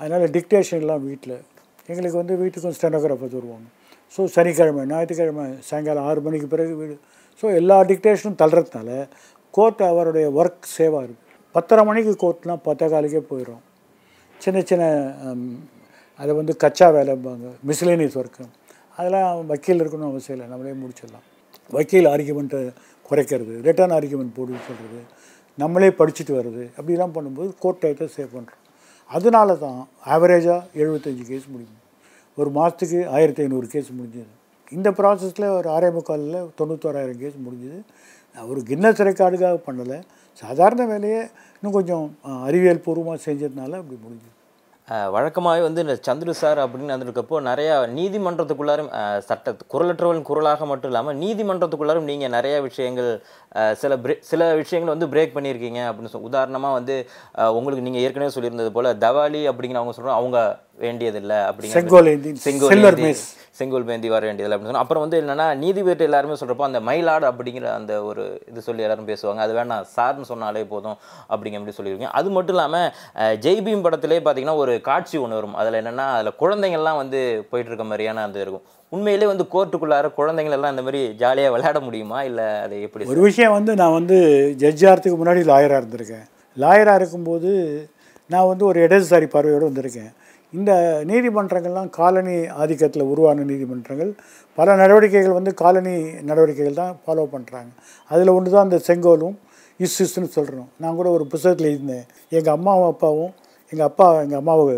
அதனால் 0.00 0.26
டிக்டேஷன்லாம் 0.36 1.02
வீட்டில் 1.08 1.36
எங்களுக்கு 1.90 2.18
வந்து 2.22 2.34
வீட்டுக்கும் 2.42 2.76
ஸ்டெனோகிராஃபர் 2.78 3.34
வருவாங்க 3.38 3.68
ஸோ 4.14 4.20
சனிக்கிழமை 4.34 4.82
ஞாயிற்றுக்கிழமை 4.90 5.44
சாயங்காலம் 5.68 6.06
ஆறு 6.10 6.20
மணிக்கு 6.26 6.46
பிறகு 6.52 6.72
வீடு. 6.80 6.94
ஸோ 7.40 7.46
எல்லா 7.60 7.76
டிக்டேஷனும் 7.90 8.38
தள்ளுறதுனால 8.42 8.90
கோர்ட் 9.56 9.82
அவருடைய 9.90 10.26
ஒர்க் 10.40 10.66
சேவாக 10.76 11.02
இருக்குது 11.06 11.26
பத்தரை 11.56 11.82
மணிக்கு 11.88 12.12
கோர்ட்னால் 12.22 12.62
பத்தே 12.68 12.86
காலுக்கே 12.92 13.22
போயிடும். 13.30 13.62
சின்ன 14.40 14.58
சின்ன 14.70 14.84
அதை 16.22 16.32
வந்து 16.40 16.54
கச்சா 16.62 16.86
வேலைம்பாங்க. 16.96 17.46
மிஸ்லேனியஸ் 17.70 18.16
ஒர்க்கு 18.20 18.44
அதெல்லாம் 18.98 19.46
வக்கீல் 19.50 19.80
இருக்கணும்னு 19.82 20.10
அவசியம் 20.12 20.36
இல்லை. 20.36 20.46
நம்மளே 20.52 20.74
முடிச்சிடலாம். 20.82 21.26
வக்கீல் 21.76 22.08
ஆர்கியூமெண்ட்டை 22.12 22.60
குறைக்கிறது. 23.10 23.54
ரிட்டர்ன் 23.68 23.94
ஆர்கியூமெண்ட் 23.98 24.34
போட்டு 24.38 24.64
சொல்கிறது 24.68 25.00
நம்மளே 25.62 25.90
படிச்சுட்டு 26.00 26.32
வர்றது 26.38 26.64
அப்படிலாம் 26.78 27.14
பண்ணும்போது 27.16 27.50
கோர்ட் 27.62 27.82
டயத்தை 27.82 28.08
சேவ் 28.16 28.34
பண்ணுறோம் 28.36 28.58
அதனால 29.10 29.54
தான் 29.64 29.78
ஆவரேஜாக 30.14 30.66
எழுபத்தஞ்சு 30.80 31.24
கேஸ் 31.30 31.46
முடியும் 31.52 31.78
ஒரு 32.38 32.50
மாதத்துக்கு 32.56 32.98
ஆயிரத்தி 33.16 33.42
ஐநூறு 33.44 33.66
கேஸ் 33.72 33.88
முடிஞ்சது. 33.98 34.30
இந்த 34.76 34.88
ப்ராசஸில் 34.98 35.46
ஒரு 35.58 35.68
ஆறே 35.76 35.88
முக்காலில் 35.96 36.48
தொண்ணூத்தோராயிரம் 36.58 37.20
கேஸ் 37.22 37.38
முடிஞ்சுது. 37.46 37.78
ஒரு 38.50 38.60
கின்னஸ் 38.68 39.02
ரெக்கார்டுக்காக 39.08 39.58
பண்ணலை. 39.68 39.98
சாதாரண 40.42 40.82
வேலையை 40.92 41.20
இன்னும் 41.56 41.76
கொஞ்சம் 41.78 42.04
அறிவியல் 42.46 42.84
பூர்வமாக 42.84 43.18
செஞ்சதுனால 43.26 43.78
அப்படி 43.80 43.98
முடிஞ்சுது. 44.04 44.34
வழக்கமாகவே 44.90 45.62
வந்து 45.62 45.80
இந்த 45.80 45.98
சந்துரு 46.08 46.30
சார் 46.30 46.58
அப்படின்னு 46.58 46.94
வந்திருக்கப்போ 46.94 47.40
நிறையா 47.40 47.88
நீதிமன்றத்துக்குள்ளாரும் 47.94 48.90
சட்ட 49.18 49.54
குரலற்றவர்களின் 49.74 50.22
குரலாக 50.22 50.66
மட்டும் 50.66 50.90
இல்லாமல் 50.90 51.16
நீதிமன்றத்துக்குள்ளாரும் 51.16 52.02
நீங்கள் 52.02 52.30
நிறைய 52.30 52.60
விஷயங்கள் 52.60 53.20
சில 53.72 53.96
பிரே 53.96 54.16
சில 54.20 54.54
விஷயங்கள் 54.54 54.94
வந்து 54.94 55.06
பிரேக் 55.06 55.36
பண்ணியிருக்கீங்க 55.36 55.82
அப்படின்னு 55.88 56.06
சொல் 56.06 56.20
உதாரணமாக 56.20 56.74
வந்து 56.74 57.06
உங்களுக்கு 57.52 57.82
நீங்கள் 57.82 58.02
ஏற்கனவே 58.02 58.34
சொல்லியிருந்தது 58.34 58.72
போல் 58.72 58.98
தவாலி 58.98 59.42
அப்படிங்கிற 59.48 59.76
அவங்க 59.76 59.92
சொல்கிறோம் 59.92 60.16
அவங்க 60.16 60.58
வேண்டியதில்லை 60.78 61.36
அப்படிங்கிற 61.36 61.78
செங்கோல் 62.44 63.14
செங்கோல் 63.54 63.84
பேந்தி 63.84 64.08
வர 64.08 64.26
வேண்டியதில்லை 64.26 64.56
அப்படின்னு 64.56 64.72
சொன்னா 64.72 64.78
அப்புறம் 64.78 65.02
வந்து 65.04 65.20
என்னன்னா 65.22 65.56
நீதிபதி 65.56 66.04
எல்லாருமே 66.04 66.34
சொல்கிறப்போ 66.34 66.62
அந்த 66.62 66.80
மயிலாடு 66.80 67.26
அப்படிங்கிற 67.30 67.72
அந்த 67.72 68.02
ஒரு 68.02 68.42
இது 68.48 68.62
சொல்லி 68.62 68.82
எல்லாரும் 68.82 69.08
பேசுவாங்க 69.08 69.36
அது 69.36 69.54
வேணாம் 69.54 69.86
சார்னு 69.96 70.22
சொன்னாலே 70.22 70.64
போதும் 70.64 70.96
அப்படிங்கிற 71.30 71.60
மாதிரி 71.60 71.76
சொல்லியிருக்கீங்க. 71.76 72.12
அது 72.12 72.30
மட்டும் 72.30 72.56
இல்லாமல் 72.56 72.88
ஜெய்பீம் 73.40 73.82
படத்திலே 73.82 74.18
பார்த்தீங்கன்னா 74.18 74.56
ஒரு 74.56 74.79
காட்சி 74.88 75.16
ஒன்று 75.22 75.38
வரும். 75.38 75.56
அதில் 75.60 75.78
என்னென்னா 75.80 76.06
அதில் 76.16 76.38
குழந்தைங்கள்லாம் 76.42 77.00
வந்து 77.02 77.20
போயிட்டு 77.50 77.70
இருக்க 77.70 77.86
மாதிரியான 77.90 78.24
அந்த 78.28 78.38
இருக்கும். 78.44 78.64
உண்மையிலே 78.92 79.26
வந்து 79.32 79.44
கோர்ட்டுக்குள்ளார 79.54 80.06
குழந்தைங்கள் 80.18 80.56
எல்லாம் 80.56 80.72
இந்த 80.74 80.84
மாதிரி 80.86 81.00
ஜாலியாக 81.22 81.52
விளையாட 81.54 81.80
முடியுமா? 81.86 82.18
இல்லை 82.28 82.46
அது 82.64 82.76
எப்படி 82.86 83.10
ஒரு 83.14 83.22
விஷயம் 83.28 83.56
வந்து 83.58 83.74
நான் 83.80 83.96
வந்து 83.98 84.16
ஜட்ஜ் 84.62 84.84
ஆகிறதுக்கு 84.90 85.18
முன்னாடி 85.20 85.42
லாயராக 85.52 85.80
இருந்திருக்கேன். 85.82 86.24
லாயராக 86.56 87.00
இருக்கும்போது 87.00 87.52
நான் 88.30 88.50
வந்து 88.52 88.64
ஒரு 88.70 88.78
இடதுசாரி 88.86 89.26
பார்வையோடு 89.34 89.70
வந்திருக்கேன். 89.70 90.10
இந்த 90.52 90.72
நீதிமன்றங்கள்லாம் 91.10 91.90
காலனி 91.98 92.36
ஆதிக்கத்தில் 92.62 93.10
உருவான 93.12 93.44
நீதிமன்றங்கள். 93.50 94.10
பல 94.58 94.74
நடவடிக்கைகள் 94.80 95.36
வந்து 95.38 95.52
காலனி 95.60 95.94
நடவடிக்கைகள் 96.30 96.80
தான் 96.80 96.96
ஃபாலோ 97.02 97.26
பண்ணுறாங்க 97.34 97.70
அதில் 98.10 98.34
ஒன்று 98.36 98.54
தான் 98.54 98.66
அந்த 98.68 98.78
செங்கோலும் 98.88 99.36
இஸ் 99.80 99.98
இஸ்ன்னு 100.04 100.30
சொல்கிறோம் 100.38 100.68
நான் 100.82 100.98
கூட 100.98 101.08
ஒரு 101.16 101.24
புத்தகத்தில் 101.32 101.70
இருந்தேன் 101.74 102.04
எங்கள் 102.36 102.54
அம்மாவும் 102.56 102.90
அப்பாவும் 102.92 103.32
எங்கள் 103.72 103.86
அப்பா 103.86 104.06
எங்கள் 104.22 104.38
அம்மாவை 104.38 104.76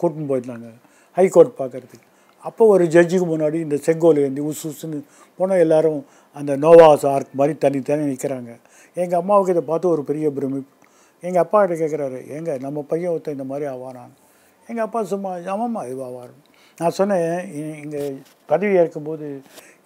கூட்டின்னு 0.00 0.30
போயிருந்தாங்க 0.30 0.68
ஹைகோர்ட் 1.16 1.58
பார்க்கறதுக்கு. 1.60 2.06
அப்போ 2.44 2.62
ஒரு 2.66 2.84
ஜட்ஜுக்கு 2.84 3.26
முன்னாடி 3.26 3.58
இந்த 3.66 3.76
செங்கோல் 3.76 4.18
ஏந்தி 4.24 4.40
உசு 4.40 4.64
உசுன்னு 4.70 4.98
போனால் 5.38 5.58
எல்லோரும் 5.58 6.00
அந்த 6.36 6.56
நோவாஸ் 6.56 7.06
ஆர்க் 7.06 7.32
மாதிரி 7.34 7.54
தனி 7.58 7.78
தனி 7.82 8.04
நிற்கிறாங்க 8.04 8.50
எங்கள் 8.96 9.20
அம்மாவுக்கு 9.20 9.54
இதை 9.54 9.64
பார்த்து 9.64 9.88
ஒரு 9.88 10.02
பெரிய 10.02 10.30
பிரமிப்பு 10.30 10.72
எங்கள் 11.22 11.42
அப்பா 11.42 11.58
கிட்ட 11.60 11.76
கேட்குறாரு 11.82 12.18
எங்க 12.28 12.58
நம்ம 12.58 12.84
பையன் 12.90 13.12
ஒருத்தன் 13.12 13.36
இந்த 13.38 13.44
மாதிரி 13.44 13.66
ஆவானான் 13.70 14.12
எங்கள் 14.68 14.84
அப்பா 14.84 15.00
சும்மா 15.12 15.30
ஆமாம்மா 15.54 15.82
இது 15.90 16.02
ஆவார் 16.04 16.34
நான் 16.80 16.90
சொன்னேன் 16.90 17.50
இங்கே 17.82 18.02
பதவி 18.46 18.74
ஏற்கும்போது 18.76 19.26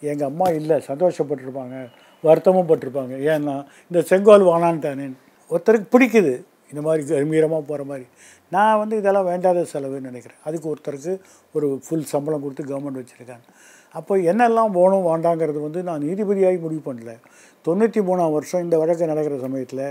எங்கள் 0.00 0.28
அம்மா 0.28 0.46
இல்லை 0.50 0.76
சந்தோஷப்பட்டிருப்பாங்க 0.88 1.76
வருத்தமும் 2.24 2.70
பட்டிருப்பாங்க. 2.70 3.14
ஏன்னா 3.32 3.54
இந்த 3.90 4.00
செங்கோல் 4.02 4.48
வானான்ட்டானே 4.50 5.06
ஒருத்தருக்கு 5.50 5.88
பிடிக்குது 5.90 6.32
இந்த 6.70 6.80
மாதிரி 6.86 7.02
கம்பீரமாக 7.10 7.62
போகிற 7.70 7.84
மாதிரி. 7.90 8.06
நான் 8.54 8.78
வந்து 8.82 8.94
இதெல்லாம் 9.00 9.28
வேண்டாத 9.30 9.64
செலவுன்னு 9.72 10.08
நினைக்கிறேன். 10.10 10.40
அதுக்கு 10.46 10.66
ஒருத்தருக்கு 10.72 11.12
ஒரு 11.56 11.66
ஃபுல் 11.86 12.08
சம்பளம் 12.12 12.42
கொடுத்து 12.44 12.64
கவர்மெண்ட் 12.70 13.00
வச்சுருக்காங்க. 13.00 13.46
அப்போ 13.98 14.14
என்னெல்லாம் 14.30 14.72
போகணும் 14.78 15.06
வேண்டாங்கிறது 15.10 15.60
வந்து 15.66 15.80
நான் 15.88 16.04
நீதிபதியாகி 16.08 16.58
முடிவு 16.64 16.82
பண்ணல. 16.88 17.12
தொண்ணூற்றி 17.66 18.00
மூணாம் 18.08 18.34
வருஷம் 18.36 18.64
இந்த 18.66 18.76
வழக்கு 18.82 19.10
நடக்கிற 19.12 19.36
சமயத்தில் 19.46 19.86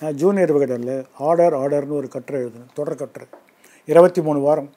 நான் 0.00 0.16
ஜூனியர் 0.22 0.52
விகடனில் 0.56 0.96
ஆர்டர் 1.28 1.54
ஆர்டர்னு 1.60 1.98
ஒரு 2.00 2.08
கட்டுரை 2.14 2.40
எழுதணும் 2.44 2.74
தொடர் 2.78 3.00
கட்டுரை. 3.02 3.26
இருபத்தி 3.88 4.20
மூணு 4.26 4.40
வாரம். 4.46 4.70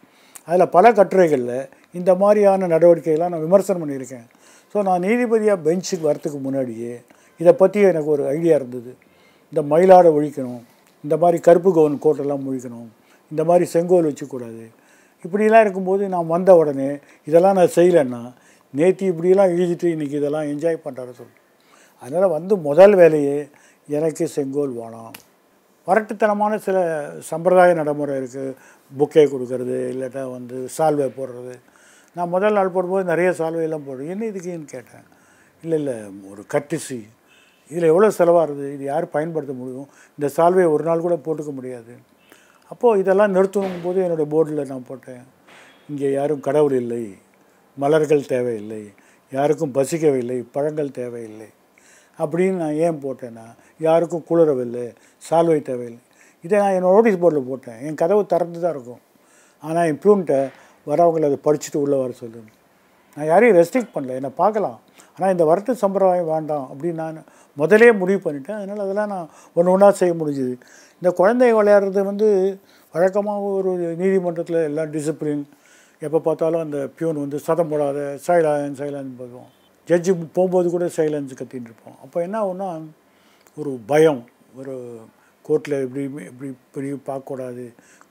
அதில் 0.47 0.73
பல 0.75 0.85
கட்டுரைகளில் 0.99 1.57
இந்த 1.99 2.11
மாதிரியான 2.21 2.67
நடவடிக்கைகள்லாம் 2.73 3.33
நான் 3.33 3.45
விமர்சனம் 3.47 3.83
பண்ணியிருக்கேன். 3.83 4.25
ஸோ 4.73 4.77
நான் 4.87 5.03
நீதிபதியாக 5.07 5.63
பெஞ்சுக்கு 5.67 6.07
வரத்துக்கு 6.09 6.39
முன்னாடியே 6.45 6.93
இதை 7.41 7.53
பற்றி 7.61 7.79
எனக்கு 7.91 8.09
ஒரு 8.15 8.23
ஐடியா 8.35 8.55
இருந்தது. 8.59 8.91
இந்த 9.53 9.61
மயிலாடை 9.71 10.09
ஒழிக்கணும் 10.17 10.63
இந்த 11.03 11.17
மாதிரி 11.17 11.37
கருப்பு 11.47 11.69
கவுன் 11.73 11.97
கோட்டெல்லாம் 12.05 12.43
முழிக்கணும். 12.47 12.89
இந்த 13.31 13.43
மாதிரி 13.43 13.65
செங்கோல் 13.73 14.07
வச்சுக்கூடாது. 14.09 14.63
இப்படிலாம் 15.25 15.63
இருக்கும்போது 15.65 16.03
நான் 16.13 16.31
வந்த 16.35 16.55
உடனே 16.55 16.89
இதெல்லாம் 17.29 17.57
நான் 17.59 17.75
செய்யலைன்னா 17.75 18.21
நேற்று 18.73 19.07
இப்படியெல்லாம் 19.11 19.53
எழுதிட்டு 19.55 19.87
இன்றைக்கி 19.95 20.15
இதெல்லாம் 20.21 20.49
என்ஜாய் 20.51 20.83
பண்ணுறாரு 20.85 21.11
சொல்லு. 21.19 21.35
அதனால் 22.01 22.35
வந்து 22.37 22.53
முதல் 22.67 22.95
வேலையே 22.95 23.49
எனக்கு 23.97 24.27
செங்கோல் 24.27 24.73
வேணும். 24.81 25.11
வரட்டுத்தனமான 25.87 26.57
சில 26.57 26.77
சம்பிரதாய 27.29 27.73
நடைமுறை 27.73 28.15
இருக்குது 28.21 28.55
புக்கே 28.99 29.23
கொடுக்கறது 29.33 29.77
இல்லாட்டா 29.93 30.23
வந்து 30.31 30.57
சால்வை 30.77 31.07
போடுறது. 31.17 31.53
நான் 32.15 32.29
முதல் 32.29 32.53
நாள் 32.53 32.73
போடும்போது 32.75 33.03
நிறைய 33.03 33.29
சால்வையெல்லாம் 33.39 33.87
போடுறேன். 33.87 34.11
என்ன 34.13 34.25
இதுக்குன்னு 34.25 34.69
கேட்டேன். 34.75 35.05
இல்லை 35.63 35.77
இல்லை 35.79 35.97
ஒரு 36.31 36.43
கட்டிசி 36.53 36.99
இதில் 37.71 37.89
எவ்வளோ 37.91 38.07
செலவாகுது 38.19 38.65
இது 38.75 38.83
யார் 38.91 39.05
பயன்படுத்த 39.15 39.53
முடியும்? 39.59 39.87
இந்த 40.17 40.27
சால்வையை 40.37 40.69
ஒரு 40.75 40.83
நாள் 40.87 41.05
கூட 41.05 41.15
போட்டுக்க 41.25 41.51
முடியாது. 41.59 41.93
அப்போது 42.71 42.99
இதெல்லாம் 43.01 43.33
நிறுத்தணும் 43.35 43.83
போது 43.85 43.99
என்னுடைய 44.05 44.27
போர்டில் 44.33 44.69
நான் 44.73 44.87
போட்டேன். 44.89 45.23
இங்கே 45.91 46.09
யாரும் 46.19 46.45
கடவுள் 46.47 46.75
இல்லை 46.81 47.03
மலர்கள் 47.77 48.29
தேவையில்லை 48.33 48.83
யாருக்கும் 49.31 49.73
பசிக்கவில்லை 49.77 50.37
பழங்கள் 50.55 50.95
தேவையில்லை 50.99 51.49
அப்படின்னு 52.19 52.57
நான் 52.63 52.79
ஏன் 52.85 53.01
போட்டேன்னா 53.03 53.45
யாருக்கும் 53.85 54.23
குளிரவில்லை 54.29 54.85
சால்வை 55.27 55.59
தேவையில்லை. 55.69 56.01
இதை 56.45 56.55
நான் 56.61 56.75
என்னோட 56.77 56.93
நோட்டீஸ் 56.95 57.21
போர்டில் 57.23 57.49
போட்டேன். 57.49 57.79
என் 57.87 57.99
கதவு 58.01 58.21
திறந்து 58.33 58.59
தான் 58.63 58.73
இருக்கும். 58.75 59.01
ஆனால் 59.63 59.87
என் 59.91 60.01
பியூன்ட்ட 60.03 60.35
வரவங்களை 60.89 61.25
அதை 61.29 61.39
படிச்சுட்டு 61.47 61.79
உள்ளே 61.83 61.97
வர 62.03 62.13
சொல்லு 62.21 62.41
நான் 63.17 63.29
யாரையும் 63.31 63.57
ரெஸ்ட்ரிக்ட் 63.59 63.93
பண்ணல. 63.95 64.15
என்னை 64.19 64.31
பார்க்கலாம். 64.41 64.77
ஆனால் 65.15 65.31
இந்த 65.35 65.45
வரட்டு 65.51 65.71
சம்பிரதாயம் 65.83 66.31
வேண்டாம் 66.33 66.65
அப்படின்னு 66.71 66.99
நான் 67.03 67.19
முதலே 67.57 67.89
முடிவு 68.01 68.19
பண்ணிட்டேன். 68.25 68.59
அதனால் 68.59 68.83
அதெல்லாம் 68.85 69.11
நான் 69.13 69.29
ஒன்று 69.57 69.73
ஒன்றா 69.73 69.89
செய்ய 70.01 70.13
முடிஞ்சுது. 70.19 70.53
இந்த 71.01 71.09
குழந்தை 71.19 71.49
விளையாடுறது 71.57 72.01
வந்து 72.11 72.27
வழக்கமாக 72.93 73.49
ஒரு 73.59 73.71
நீதிமன்றத்தில் 74.01 74.59
எல்லாம் 74.69 74.91
டிசிப்ளின் 74.95 75.43
எப்போ 76.01 76.19
பார்த்தாலும் 76.27 76.63
அந்த 76.65 76.77
பியூன் 76.97 77.23
வந்து 77.23 77.37
சதம் 77.47 77.71
போடாத 77.71 77.99
சைலான் 78.27 78.77
சைலான் 78.79 79.17
போதும் 79.21 79.49
ஜட்ஜு 79.89 80.11
போகும்போது 80.37 80.67
கூட 80.75 80.85
சைலன்ஸ் 80.97 81.39
கத்தின்னு 81.39 81.69
இருப்போம். 81.69 81.97
அப்போ 82.03 82.17
என்ன 82.27 82.35
ஆகும்னா 82.43 82.69
ஒரு 83.57 83.71
பயம் 83.91 84.21
ஒரு 84.59 84.75
கோர்ட்டில் 85.45 85.75
எப்படி 85.85 86.03
எப்படி 86.29 86.49
பெரிய 86.75 86.93
பார்க்கக்கூடாது 87.09 87.65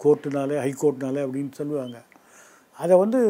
கோர்ட்டுனாலே 0.04 0.56
ஹைகோர்ட்னாலே 0.64 1.20
அப்படின்னு 1.26 1.52
சொல்லுவாங்க. 1.60 1.98
அதை 2.78 2.94
வந்து 3.02 3.20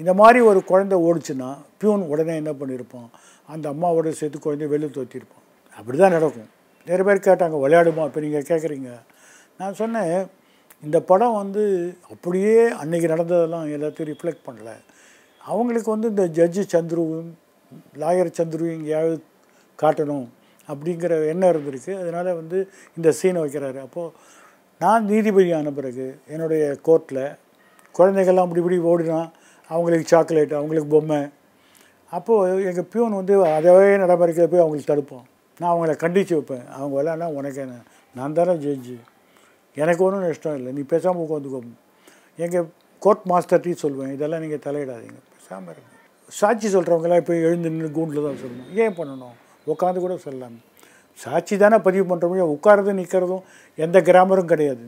இந்த 0.00 0.12
மாதிரி 0.20 0.40
ஒரு 0.50 0.60
குழந்தை 0.70 0.96
ஓடிச்சுன்னா 1.06 1.48
பியூன் 1.80 2.02
உடனே 2.12 2.34
என்ன 2.42 2.52
பண்ணியிருப்பான் 2.60 3.08
அந்த 3.52 3.64
அம்மாவோட 3.72 4.08
சேர்த்து 4.20 4.38
குழந்தை 4.46 4.66
வெளியில் 4.72 4.96
தோற்றிருப்பான் 4.96 5.46
அப்படி 5.78 5.96
தான் 5.98 6.14
நடக்கும். 6.16 6.50
நிறைய 6.86 7.04
பேர் 7.08 7.26
கேட்டாங்க 7.26 7.56
விளையாடுமா? 7.64 8.04
இப்போ 8.08 8.20
நீங்கள் 8.24 8.46
கேட்குறீங்க 8.50 8.90
நான் 9.60 9.78
சொன்னேன் 9.80 10.14
இந்த 10.86 10.98
படம் 11.10 11.38
வந்து 11.42 11.62
அப்படியே 12.12 12.54
அன்னைக்கு 12.82 13.08
நடந்ததெல்லாம் 13.12 13.66
எல்லாத்தையும் 13.76 14.10
ரிஃப்ளெக்ட் 14.12 14.46
பண்ணல. 14.46 14.70
அவங்களுக்கு 15.44 15.90
வந்து 15.94 16.08
இந்த 16.12 16.24
ஜட்ஜு 16.38 16.62
சந்துருவும் 16.74 17.28
லாயர் 18.02 18.38
சந்துருவும் 18.38 18.76
எங்கேயாவது 18.78 19.18
காட்டணும் 19.82 20.26
அப்படிங்கிற 20.68 21.12
எண்ணம் 21.32 21.50
இருந்திருக்கு. 21.52 21.92
அதனால் 22.00 22.38
வந்து 22.40 22.58
இந்த 22.98 23.08
சீனை 23.18 23.40
வைக்கிறாரு. 23.44 23.78
அப்போது 23.86 24.14
நான் 24.80 25.08
நீதிபதி 25.10 25.50
ஆன 25.58 25.70
பிறகு 25.78 26.06
என்னுடைய 26.34 26.64
கோர்ட்டில் 26.88 27.24
குழந்தைகள்லாம் 27.94 28.46
அப்படி 28.46 28.62
இப்படி 28.62 28.78
ஓடினா 28.90 29.20
அவங்களுக்கு 29.70 30.06
சாக்லேட் 30.12 30.54
அவங்களுக்கு 30.60 30.88
பொம்மை. 30.94 31.20
அப்போது 32.16 32.64
எங்கள் 32.64 32.88
பியூன் 32.92 33.18
வந்து 33.20 33.34
அதே 33.56 33.96
நடைமுறைக்கில் 34.02 34.52
போய் 34.52 34.64
அவங்களுக்கு 34.64 34.92
தடுப்போம். 34.92 35.26
நான் 35.58 35.72
அவங்கள 35.74 35.96
கண்டித்து 35.96 36.34
வைப்பேன். 36.36 36.66
அவங்க 36.76 36.94
விளையாடினா 36.96 37.28
உனக்கு 37.40 37.60
என்ன? 37.60 37.76
நான் 38.14 38.36
தானே 38.38 38.52
ஜட்ஜு. 38.52 38.96
எனக்கு 39.74 40.04
ஒன்றும் 40.04 40.30
இஷ்டம் 40.30 40.54
இல்லை. 40.54 40.72
நீ 40.72 40.80
பேசாமல் 40.80 41.22
உட்காந்துக்கோ. 41.22 41.60
எங்கள் 42.36 42.66
கோர்ட் 42.98 43.24
மாஸ்டர்ட்டையும் 43.28 43.82
சொல்லுவேன். 43.82 44.12
இதெல்லாம் 44.12 44.42
நீங்கள் 44.44 44.64
தலையிடாதீங்க. 44.66 45.20
பேசாமல் 45.36 45.74
இருங்க. 45.74 45.92
சாட்சி 46.28 46.66
சொல்கிறவங்களாம் 46.74 47.16
இப்போ 47.16 47.34
எழுந்து 47.34 47.70
நின்று 47.70 47.90
கூண்டில் 47.90 48.26
தான் 48.26 48.40
சொல்லணும். 48.42 48.74
ஏன் 48.74 48.96
பண்ணணும்? 48.96 49.36
உட்காந்து 49.66 49.98
கூட 49.98 50.16
சொல்லலாம். 50.16 50.58
சாட்சி 51.14 51.56
தானே 51.56 51.76
பதிவு 51.76 52.04
பண்ணுறோம் 52.10 52.56
உட்காரதும் 52.56 53.00
நிற்கிறதும் 53.02 53.42
எந்த 53.76 54.00
கிராமரும் 54.00 54.52
கிடையாது. 54.52 54.84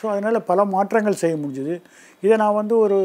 ஸோ 0.00 0.06
அதனால் 0.12 0.38
பல 0.50 0.64
மாற்றங்கள் 0.74 1.20
செய்ய 1.22 1.34
முடிஞ்சுது. 1.42 1.74
இதை 2.24 2.34
நான் 2.42 2.58
வந்து 2.60 2.74
ஒரு 2.84 2.98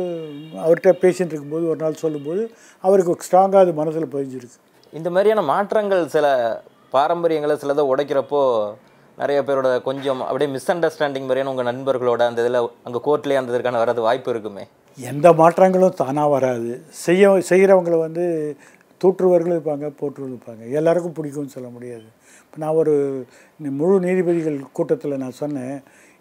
அவர்கிட்ட 0.64 0.92
பேசிகிட்டு 1.04 1.34
இருக்கும்போது 1.34 1.66
ஒரு 1.72 1.80
நாள் 1.84 2.02
சொல்லும்போது 2.04 2.44
அவருக்கு 2.84 3.26
ஸ்ட்ராங்காக 3.28 3.64
அது 3.66 3.74
மனசில் 3.82 4.14
பதிஞ்சிருக்கு. 4.16 4.58
இந்த 5.00 5.10
மாதிரியான 5.16 5.44
மாற்றங்கள் 5.54 6.04
சில 6.16 6.26
பாரம்பரியங்களை 6.96 7.56
சிலதை 7.62 7.84
உடைக்கிறப்போ 7.92 8.42
நிறைய 9.18 9.40
பேரோட 9.48 9.70
கொஞ்சம் 9.88 10.22
அப்படியே 10.28 10.50
மிஸ் 10.54 10.70
அண்டர்ஸ்டாண்டிங் 10.74 11.28
மாதிரியான 11.28 11.52
உங்கள் 11.54 11.68
நண்பர்களோட 11.70 12.22
அந்த 12.30 12.44
இதில் 12.44 12.60
அங்கே 12.88 13.00
கோர்ட்லேயே 13.08 13.40
அந்த 13.40 13.52
இதற்கான 13.54 13.82
வரது 13.82 14.08
வாய்ப்பு 14.08 14.32
இருக்குமே? 14.34 14.64
எந்த 15.00 15.28
மாற்றங்களும் 15.42 16.00
தானாக 16.02 16.34
வராது. 16.36 16.72
செய்ய 17.06 17.30
செய்கிறவங்கள 17.50 17.98
வந்து 18.06 18.26
தூற்றுவர்களும் 19.02 19.56
இருப்பாங்க 19.58 19.86
போற்றுவர்களும் 20.00 20.36
இருப்பாங்க. 20.36 20.64
எல்லாருக்கும் 20.80 21.16
பிடிக்கும்னு 21.18 21.56
சொல்ல 21.56 21.70
முடியாது. 21.76 22.08
இப்போ 22.44 22.58
நான் 22.64 22.80
ஒரு 22.82 22.94
முழு 23.80 23.96
நீதிபதிகள் 24.06 24.58
கூட்டத்தில் 24.78 25.22
நான் 25.24 25.40
சொன்னேன். 25.42 25.78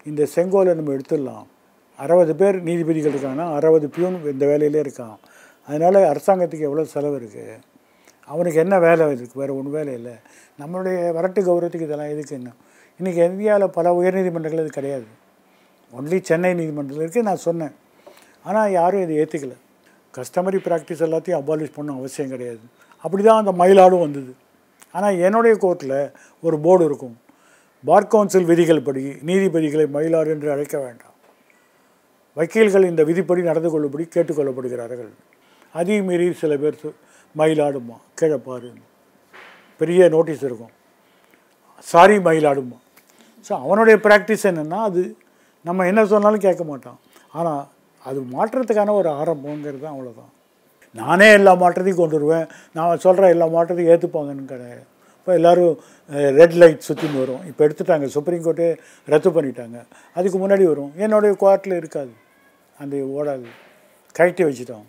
இந்த 0.09 0.21
செங்கோலை 0.33 0.71
நம்ம 0.79 0.93
எடுத்துடலாம். 0.97 1.45
அறுபது 1.99 2.33
பேர் 2.39 2.57
நீதிபதிகள் 2.67 3.13
இருக்காங்கன்னா 3.13 3.47
அறுபது 3.57 3.87
பியூன் 3.95 4.17
இந்த 4.33 4.45
வேலையிலே 4.51 4.79
இருக்கான். 4.85 5.15
அதனால் 5.67 5.97
அரசாங்கத்துக்கு 6.11 6.67
எவ்வளோ 6.69 6.85
செலவு 6.93 7.15
இருக்குது 7.19 7.55
அவனுக்கு 8.31 8.59
என்ன 8.63 8.75
வேலை 8.85 9.03
இருக்குது 9.07 9.39
வேறு 9.41 9.55
ஒன்றும் 9.59 9.75
வேலை 9.77 9.93
இல்லை. 9.99 10.15
நம்மளுடைய 10.61 10.97
வரட்டு 11.17 11.39
கௌரவத்துக்கு 11.47 11.87
இதெல்லாம் 11.87 12.11
எதுக்கு 12.13 12.33
என்ன? 12.39 12.49
இன்றைக்கி 12.99 13.21
இந்தியாவில் 13.29 13.73
பல 13.77 13.93
உயர்நீதிமன்றங்கள் 13.99 14.63
இது 14.65 14.71
கிடையாது. 14.77 15.07
ஒன்லி 15.97 16.17
சென்னை 16.29 16.51
நீதிமன்றத்தில் 16.59 17.03
இருக்குது 17.05 17.27
நான் 17.29 17.43
சொன்னேன். 17.47 17.73
ஆனால் 18.47 18.71
யாரும் 18.79 19.03
இதை 19.05 19.15
ஏற்றுக்கல 19.23 19.55
கஸ்டமரி 20.17 20.59
ப்ராக்டிஸ் 20.67 21.03
எல்லாத்தையும் 21.07 21.39
அபாலிஷ் 21.41 21.75
பண்ண 21.77 21.91
அவசியம் 21.99 22.31
கிடையாது. 22.33 22.63
அப்படி 23.03 23.21
தான் 23.27 23.41
அந்த 23.41 23.53
மயிலாடும் 23.61 24.03
வந்தது. 24.05 24.31
ஆனால் 24.95 25.19
என்னுடைய 25.27 25.53
கோர்ட்டில் 25.63 25.99
ஒரு 26.47 26.57
போர்டு 26.65 26.83
இருக்கும். 26.89 27.15
பார் 27.87 28.11
கவுன்சில் 28.11 28.49
விதிகள் 28.49 28.85
படி 28.87 29.01
நீதிபதிகளை 29.29 29.85
மயிலார் 29.95 30.29
என்று 30.33 30.49
அழைக்க 30.53 30.75
வேண்டாம். 30.83 31.15
வக்கீல்கள் 32.37 32.89
இந்த 32.91 33.01
விதிப்படி 33.09 33.41
நடந்து 33.49 33.69
கொள்ளும்படி 33.73 34.03
கேட்டுக்கொள்ளப்படுகிறார்கள் 34.13 35.11
அதையும் 35.79 36.07
மீறி 36.09 36.25
சில 36.43 36.53
பேர் 36.61 36.77
மயிலாடுமா 37.39 37.97
கிழப்பாரு 38.19 38.69
பெரிய 39.81 40.07
நோட்டீஸ் 40.15 40.45
இருக்கும். 40.47 40.73
சாரி 41.91 42.15
மயிலாடுமா. 42.27 42.77
ஸோ 43.47 43.51
அவனுடைய 43.65 43.95
ப்ராக்டிஸ் 44.05 44.47
என்னென்னா 44.51 44.79
அது 44.89 45.03
நம்ம 45.69 45.85
என்ன 45.91 46.01
சொன்னாலும் 46.13 46.45
கேட்க 46.47 46.63
மாட்டான். 46.71 46.99
ஆனால் 47.37 47.61
அது 48.09 48.19
மாற்றத்துக்கான 48.35 48.95
ஒரு 49.01 49.09
ஆரம்பங்கிறது 49.19 49.83
தான் 49.83 49.95
அவ்வளோதான் 49.95 50.31
நானே 51.01 51.27
எல்லா 51.37 51.51
மாற்றத்தையும் 51.61 52.01
கொண்டு 52.01 52.17
வருவேன் 52.19 52.47
நான் 52.77 53.03
சொல்கிற 53.05 53.29
எல்லா 53.35 53.45
மாற்றத்தையும் 53.55 53.91
ஏற்றுப்பாங்கன்னு 53.93 54.51
கிடையாது. 54.53 54.83
இப்போ 55.23 55.33
எல்லோரும் 55.39 55.75
ரெட் 56.37 56.55
லைட் 56.61 56.87
சுற்றின்னு 56.87 57.19
வரும். 57.19 57.43
இப்போ 57.49 57.61
எடுத்துட்டாங்க 57.65 58.05
சுப்ரீம் 58.15 58.41
கோர்ட்டே 58.45 58.65
ரத்து 59.11 59.29
பண்ணிட்டாங்க. 59.29 59.77
அதுக்கு 60.13 60.37
முன்னாடி 60.39 60.63
வரும். 60.71 60.91
என்னுடைய 61.03 61.35
குவார்ட்டில் 61.41 61.75
இருக்காது. 61.81 62.11
அந்த 62.81 62.95
ஓடாது. 63.17 63.47
கழட்டி 64.17 64.43
வச்சுட்டோம். 64.43 64.83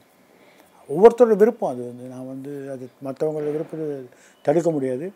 ஒவ்வொருத்தரோட 0.89 1.37
விருப்பம் 1.43 1.71
அது 1.73 1.83
வந்து. 1.91 2.05
நான் 2.15 2.27
வந்து 2.33 2.53
அது 2.75 2.85
மற்றவங்களோட 3.07 3.53
விருப்பத்தை 3.57 4.09
தடுக்க 4.43 4.71
முடியாது. 4.71 5.13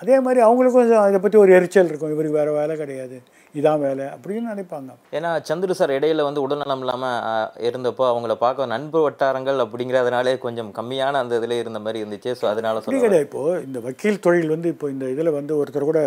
அதே 0.00 0.16
மாதிரி 0.24 0.40
அவங்களுக்கும் 0.46 0.86
இதை 1.10 1.20
பற்றி 1.22 1.38
ஒரு 1.42 1.50
எரிச்சல் 1.58 1.88
இருக்கும். 1.90 2.12
இவருக்கு 2.14 2.38
வேறு 2.38 2.52
வேலை 2.58 2.74
கிடையாது. 2.80 3.16
இதான் 3.58 3.82
வேலை 3.84 4.04
அப்படின்னு 4.14 4.50
நினைப்பாங்க. 4.52 4.90
ஏன்னா 5.16 5.30
சந்துரு 5.48 5.76
சார் 5.78 5.94
இடையில 5.96 6.26
வந்து 6.28 6.44
உடல்நலம் 6.46 6.82
இல்லாமல் 6.84 7.64
இருந்தப்போ 7.68 8.04
அவங்கள 8.12 8.34
பார்க்க 8.44 8.72
நண்பு 8.74 9.00
வட்டாரங்கள் 9.06 9.64
அப்படிங்கிறதுனாலே 9.64 10.34
கொஞ்சம் 10.46 10.70
கம்மியான 10.78 11.20
அந்த 11.24 11.40
இதில் 11.40 11.60
இருந்த 11.62 11.80
மாதிரி 11.86 12.02
இருந்துச்சு. 12.04 12.32
ஸோ 12.40 12.46
அதனால 12.52 12.82
சொல்ல 12.84 13.02
கிடையாது. 13.04 13.26
இப்போது 13.28 13.62
இந்த 13.66 13.80
வக்கீல் 13.88 14.22
தொழில் 14.26 14.54
வந்து 14.54 14.70
இப்போ 14.74 14.88
இந்த 14.94 15.06
இதில் 15.14 15.36
வந்து 15.38 15.54
ஒருத்தர் 15.60 15.90
கூட 15.90 16.02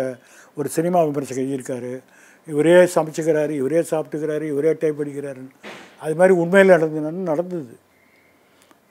ஒரு 0.60 0.70
சினிமா 0.78 1.00
விமர்சகர் 1.08 1.54
இருக்காரு 1.58 1.92
இவரே 2.48 2.76
சமைச்சுக்கிறாரு 2.96 3.54
இவரே 3.62 3.82
சாப்பிட்டுக்கிறாரு 3.92 4.46
இவரே 4.52 4.70
டைப் 4.82 5.00
அடிக்கிறாரு 5.02 5.42
அது 6.04 6.14
மாதிரி 6.20 6.34
உண்மையில் 6.42 6.74
நடந்ததுன்னு 6.76 7.30
நடந்தது. 7.32 7.74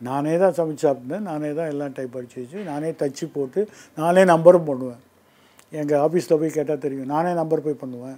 நானே 0.07 0.33
தான் 0.43 0.55
சமைச்சு 0.57 0.83
சாப்பிட்டேன். 0.87 1.23
நானே 1.29 1.49
தான் 1.59 1.69
எல்லாம் 1.73 1.93
டைப் 1.97 2.15
அடிச்சு 2.19 2.37
வச்சு 2.41 2.59
நானே 2.71 2.89
தச்சு 3.01 3.25
போட்டு 3.35 3.61
நானே 4.01 4.23
நம்பரும் 4.33 4.67
பண்ணுவேன். 4.69 5.01
எங்கள் 5.81 6.01
ஆஃபீஸில் 6.05 6.39
போய் 6.41 6.57
கேட்டால் 6.57 6.83
தெரியும். 6.85 7.09
நானே 7.15 7.31
நம்பர் 7.41 7.65
போய் 7.65 7.81
பண்ணுவேன். 7.83 8.17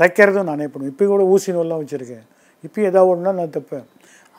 தைக்கிறதும் 0.00 0.50
நானே 0.52 0.66
பண்ணுவேன். 0.72 0.92
இப்போ 0.94 1.10
கூட 1.12 1.24
ஊசி 1.34 1.54
நூல்லாம் 1.56 1.82
வச்சுருக்கேன். 1.82 2.26
இப்போ 2.66 2.80
ஏதாவது 2.88 3.10
ஒன்றுனா 3.12 3.32
நான் 3.40 3.54
தைப்பேன். 3.56 3.86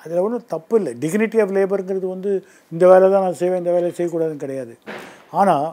அதில் 0.01 0.23
ஒன்றும் 0.25 0.45
தப்பு 0.53 0.75
இல்லை. 0.79 0.91
டிக்னிட்டி 1.03 1.37
ஆஃப் 1.43 1.53
லேபருங்கிறது 1.57 2.07
வந்து 2.15 2.31
இந்த 2.73 2.83
வேலை 2.91 3.05
தான் 3.13 3.25
நான் 3.27 3.39
செய்வேன் 3.41 3.61
இந்த 3.63 3.71
வேலையை 3.75 3.93
செய்யக்கூடாதுன்னு 3.97 4.43
கிடையாது. 4.45 4.73
ஆனால் 5.39 5.67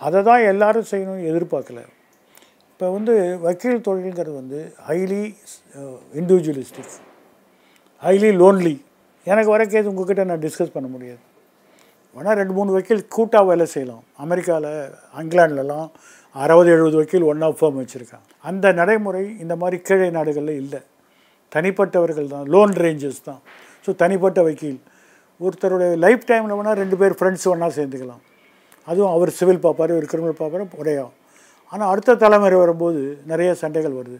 அதை 0.00 0.20
தான் 0.28 0.42
எல்லோரும் 0.50 0.88
செய்யணும்னு 0.92 1.28
எதிர்பார்க்கல. 1.32 1.80
இப்போ 2.70 2.86
வந்து 2.96 3.14
வக்கீல் 3.46 3.84
தொழில்ங்கிறது 3.88 4.36
வந்து 4.40 4.60
ஹைலி 4.88 5.22
இண்டிவிஜுவலிஸ்டிக் 6.20 6.94
ஹைலி 8.02 8.30
லோன்லி 8.42 8.74
எனக்கு 9.30 9.50
வர 9.54 9.62
கேஸ் 9.72 9.90
உங்ககிட்ட 9.90 10.22
நான் 10.30 10.42
டிஸ்கஸ் 10.44 10.74
பண்ண 10.76 10.88
முடியாது. 10.94 11.22
வேணால் 12.14 12.38
ரெண்டு 12.40 12.54
மூணு 12.56 12.70
வக்கீல் 12.76 13.02
கூட்டாக 13.16 13.44
வேலை 13.50 13.66
செய்யலாம். 13.74 14.02
அமெரிக்காவில் 14.24 14.72
இங்கிலாந்துலலாம் 15.20 15.88
அறுபது 16.44 16.70
எழுபது 16.74 16.96
வக்கீல் 17.00 17.28
ஒன்றா 17.30 17.48
ஃபார்ம் 17.58 17.78
வச்சுருக்காங்க. 17.80 18.26
அந்த 18.50 18.66
நடைமுறை 18.80 19.22
இந்த 19.44 19.54
மாதிரி 19.60 19.76
கீழே 19.88 20.08
நாடுகளில் 20.16 20.60
இல்லை. 20.62 20.80
தனிப்பட்டவர்கள் 21.52 22.28
தான் 22.34 22.46
லோன் 22.54 22.74
ரேஞ்சஸ் 22.84 23.22
தான். 23.28 23.40
ஸோ 23.84 23.90
தனிப்பட்ட 24.02 24.42
வக்கீல். 24.48 24.80
ஒருத்தருடைய 25.44 25.92
லைஃப் 26.04 26.26
டைமில் 26.30 26.56
வேணால் 26.58 26.78
ரெண்டு 26.82 26.96
பேர் 27.00 27.16
ஃப்ரெண்ட்ஸ் 27.20 27.46
ஒன்றா 27.52 27.68
சேர்ந்துக்கலாம். 27.78 28.22
அதுவும் 28.88 29.12
அவர் 29.16 29.30
சிவில் 29.38 29.62
பார்ப்பார் 29.66 29.92
ஒரு 29.98 30.06
கிரிமினல் 30.12 30.40
பார்ப்பார் 30.40 30.64
உடையாகும் 30.82 31.16
ஆனால் 31.72 31.90
அடுத்த 31.92 32.16
தலைமுறை 32.22 32.56
வரும்போது 32.62 33.00
நிறைய 33.32 33.50
சண்டைகள் 33.62 33.98
வருது. 34.00 34.18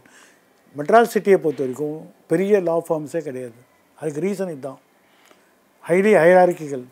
மெட்ராஸ் 0.79 1.13
சிட்டியை 1.15 1.39
பொறுத்த 1.45 1.63
வரைக்கும் 1.65 1.99
பெரிய 2.33 2.61
லா 2.69 2.77
ஃபார்ம்ஸே 2.87 3.21
கிடையாது. 3.29 3.59
அதுக்கு 3.99 4.23
ரீசன் 4.27 4.53
இதுதான். 4.55 4.81
ஹைலி 5.85 6.13
ஹைரார்கிகள் 6.23 6.83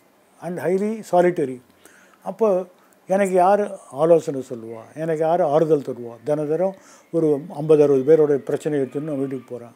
அண்ட் 0.42 0.58
ஹைலி 0.64 0.90
சாலிட்டரி 1.10 1.56
அப்போ 2.24 2.48
எனக்கு 3.08 3.34
யார் 3.34 3.62
ஆலோசனை 4.02 4.40
சொல்லுவா? 4.48 4.80
எனக்கு 5.02 5.22
யார் 5.28 5.42
ஆறுதல் 5.52 5.86
தருவா? 5.88 6.14
தின 6.26 6.44
தினம் 6.50 6.74
ஒரு 7.14 7.28
ஐம்பது 7.60 7.82
அறுபது 7.84 8.04
பேரோட 8.08 8.34
பிரச்சனை 8.48 8.74
எடுத்துன்னு 8.80 9.10
நான் 9.10 9.20
வீட்டுக்கு 9.22 9.46
போகிறேன் 9.52 9.74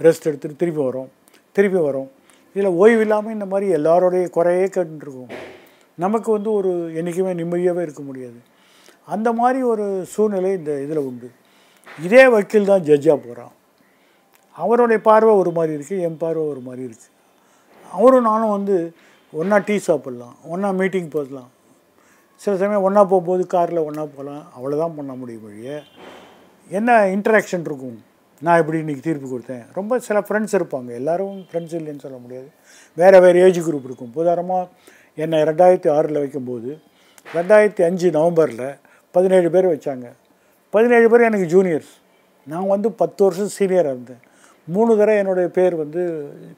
ரெஸ்ட் 0.00 0.28
எடுத்துகிட்டு 0.28 0.60
திருப்பி 0.62 0.82
வரோம். 0.88 1.08
திருப்பி 1.56 1.80
வரோம். 1.88 2.08
இதில் 2.56 2.76
ஓய்வு 2.82 3.02
இல்லாமல் 3.06 3.34
இந்த 3.36 3.46
மாதிரி 3.52 3.66
எல்லாரோடைய 3.78 4.24
குறையே 4.36 4.66
கேட்டுருக்கோம் 4.76 5.32
நமக்கு 5.98 6.30
வந்து 6.36 6.50
ஒரு 6.58 6.72
என்றைக்குமே 6.98 7.34
நிம்மதியாகவே 7.40 7.84
இருக்க 7.86 8.02
முடியாது. 8.08 8.38
அந்த 9.14 9.28
மாதிரி 9.40 9.60
ஒரு 9.72 9.86
சூழ்நிலை 10.14 10.52
இந்த 10.58 10.72
இதில் 10.86 11.06
உண்டு. 11.08 11.28
இதே 12.06 12.24
வக்கீல் 12.34 12.70
தான் 12.72 12.86
ஜட்ஜாக 12.88 13.18
போகிறான் 13.26 13.54
அவருடைய 14.56 14.98
பார்வை 15.08 15.32
ஒரு 15.42 15.50
மாதிரி 15.58 15.72
இருக்குது 15.78 16.04
என் 16.08 16.20
பார்வை 16.24 16.44
ஒரு 16.52 16.60
மாதிரி 16.68 16.82
இருக்குது 16.88 17.14
அவரும் 17.92 18.22
நானும் 18.22 18.50
வந்து 18.50 18.92
ஒன்றா 19.32 19.58
டீ 19.58 19.76
சாப்பிட்லாம் 19.86 20.34
ஒன்றா 20.44 20.70
மீட்டிங் 20.70 21.08
போகலாம். 21.08 21.50
சில 22.36 22.56
சமயம் 22.56 22.82
ஒன்றா 22.82 23.04
போகும்போது 23.04 23.46
காரில் 23.46 23.78
ஒன்றா 23.78 24.04
போகலாம் 24.04 24.46
அவ்வளோதான் 24.56 24.96
பண்ண 24.96 25.12
முடியும் 25.14 25.42
வழிய 25.42 25.82
என்ன 26.68 27.06
இன்ட்ராக்ஷன் 27.06 27.60
இருக்கும்? 27.60 28.04
நான் 28.40 28.58
எப்படி 28.58 28.78
இன்றைக்கி 28.78 29.00
தீர்ப்பு 29.00 29.28
கொடுத்தேன்? 29.28 29.64
ரொம்ப 29.72 29.98
சில 29.98 30.20
ஃப்ரெண்ட்ஸ் 30.20 30.56
இருப்பாங்க. 30.58 30.94
எல்லோரும் 30.94 31.38
ஃப்ரெண்ட்ஸ் 31.38 31.76
இல்லைன்னு 31.78 31.98
சொல்ல 31.98 32.16
முடியாது. 32.16 32.50
வேறு 32.94 33.20
வேறு 33.20 33.40
ஏஜ் 33.40 33.60
குரூப் 33.60 33.84
இருக்கும். 33.84 34.10
உதாரணமாக 34.14 34.68
என்னை 35.14 35.42
ரெண்டாயிரத்தி 35.42 35.90
ஆறில் 35.90 36.18
வைக்கும்போது 36.18 36.78
ரெண்டாயிரத்தி 37.34 37.82
அஞ்சு 37.82 38.10
நவம்பரில் 38.10 38.78
பதினேழு 39.10 39.50
பேர் 39.50 39.66
வச்சாங்க. 39.66 40.06
பதினேழு 40.70 41.10
பேர் 41.10 41.20
எனக்கு 41.20 41.48
ஜூனியர்ஸ் 41.54 41.92
நான் 42.46 42.66
வந்து 42.66 42.92
பத்து 42.92 43.24
வருஷம் 43.24 43.52
சீனியராக 43.58 43.94
இருந்தேன். 43.94 44.22
மூணு 44.64 44.90
தடவை 44.96 45.16
என்னுடைய 45.16 45.48
பேர் 45.48 45.74
வந்து 45.74 46.02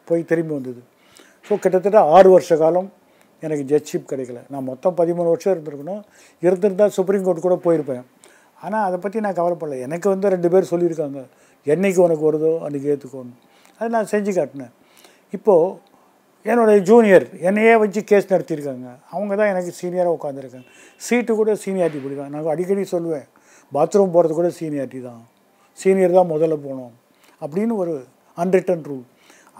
போய் 0.04 0.24
திரும்பி 0.24 0.52
வந்தது. 0.52 0.82
ஸோ 1.46 1.52
கிட்டத்தட்ட 1.64 2.00
ஆறு 2.16 2.28
வருஷ 2.34 2.56
காலம் 2.62 2.88
எனக்கு 3.42 3.64
ஜட்ஜிப் 3.70 4.08
கிடைக்கல. 4.10 4.40
நான் 4.52 4.66
மொத்தம் 4.70 4.96
பதிமூணு 5.00 5.28
வருஷம் 5.32 5.52
இருந்திருக்கணும். 5.54 6.02
இருந்திருந்தால் 6.46 6.92
சுப்ரீம் 6.96 7.24
கோர்ட் 7.26 7.46
கூட 7.46 7.56
போயிருப்பேன். 7.66 8.02
ஆனால் 8.64 8.84
அதை 8.88 8.96
பற்றி 9.04 9.18
நான் 9.26 9.38
கவலைப்படல. 9.38 9.76
எனக்கு 9.86 10.06
வந்து 10.12 10.32
ரெண்டு 10.34 10.48
பேர் 10.54 10.70
சொல்லியிருக்காங்க. 10.72 11.20
என்னைக்கு 11.66 12.00
உனக்கு 12.06 12.24
வருதோ 12.28 12.50
அன்றைக்கி 12.66 12.88
ஏற்றுக்கோன்னு 12.94 13.36
அதை 13.78 13.88
நான் 13.96 14.10
செஞ்சு 14.12 14.32
காட்டினேன். 14.38 14.72
இப்போது 15.36 15.88
என்னுடைய 16.50 16.78
ஜூனியர் 16.88 17.24
என்னையே 17.48 17.72
வச்சு 17.82 18.00
கேஸ் 18.10 18.30
நடத்தியிருக்காங்க. 18.32 18.88
அவங்க 19.14 19.32
தான் 19.40 19.50
எனக்கு 19.52 19.72
சீனியராக 19.80 20.16
உட்காந்துருக்காங்க 20.18 20.68
சீட்டு 21.06 21.32
கூட 21.40 21.54
சீனியாரிட்டி 21.64 22.00
பிடிக்கும் 22.04 22.30
நான் 22.34 22.52
அடிக்கடி 22.54 22.84
சொல்லுவேன் 22.94 23.26
பாத்ரூம் 23.72 24.14
போகிறது 24.14 24.34
கூட 24.38 24.48
சீனியாரிட்டி 24.58 25.00
தான். 25.08 25.20
சீனியர் 25.78 26.16
தான் 26.18 26.30
முதல்ல 26.34 26.56
போகணும். 26.66 26.92
அப்படின்னு 27.44 27.74
ஒரு 27.82 27.94
அன்ரிட்டன் 28.42 28.84
ரூல் 28.90 29.04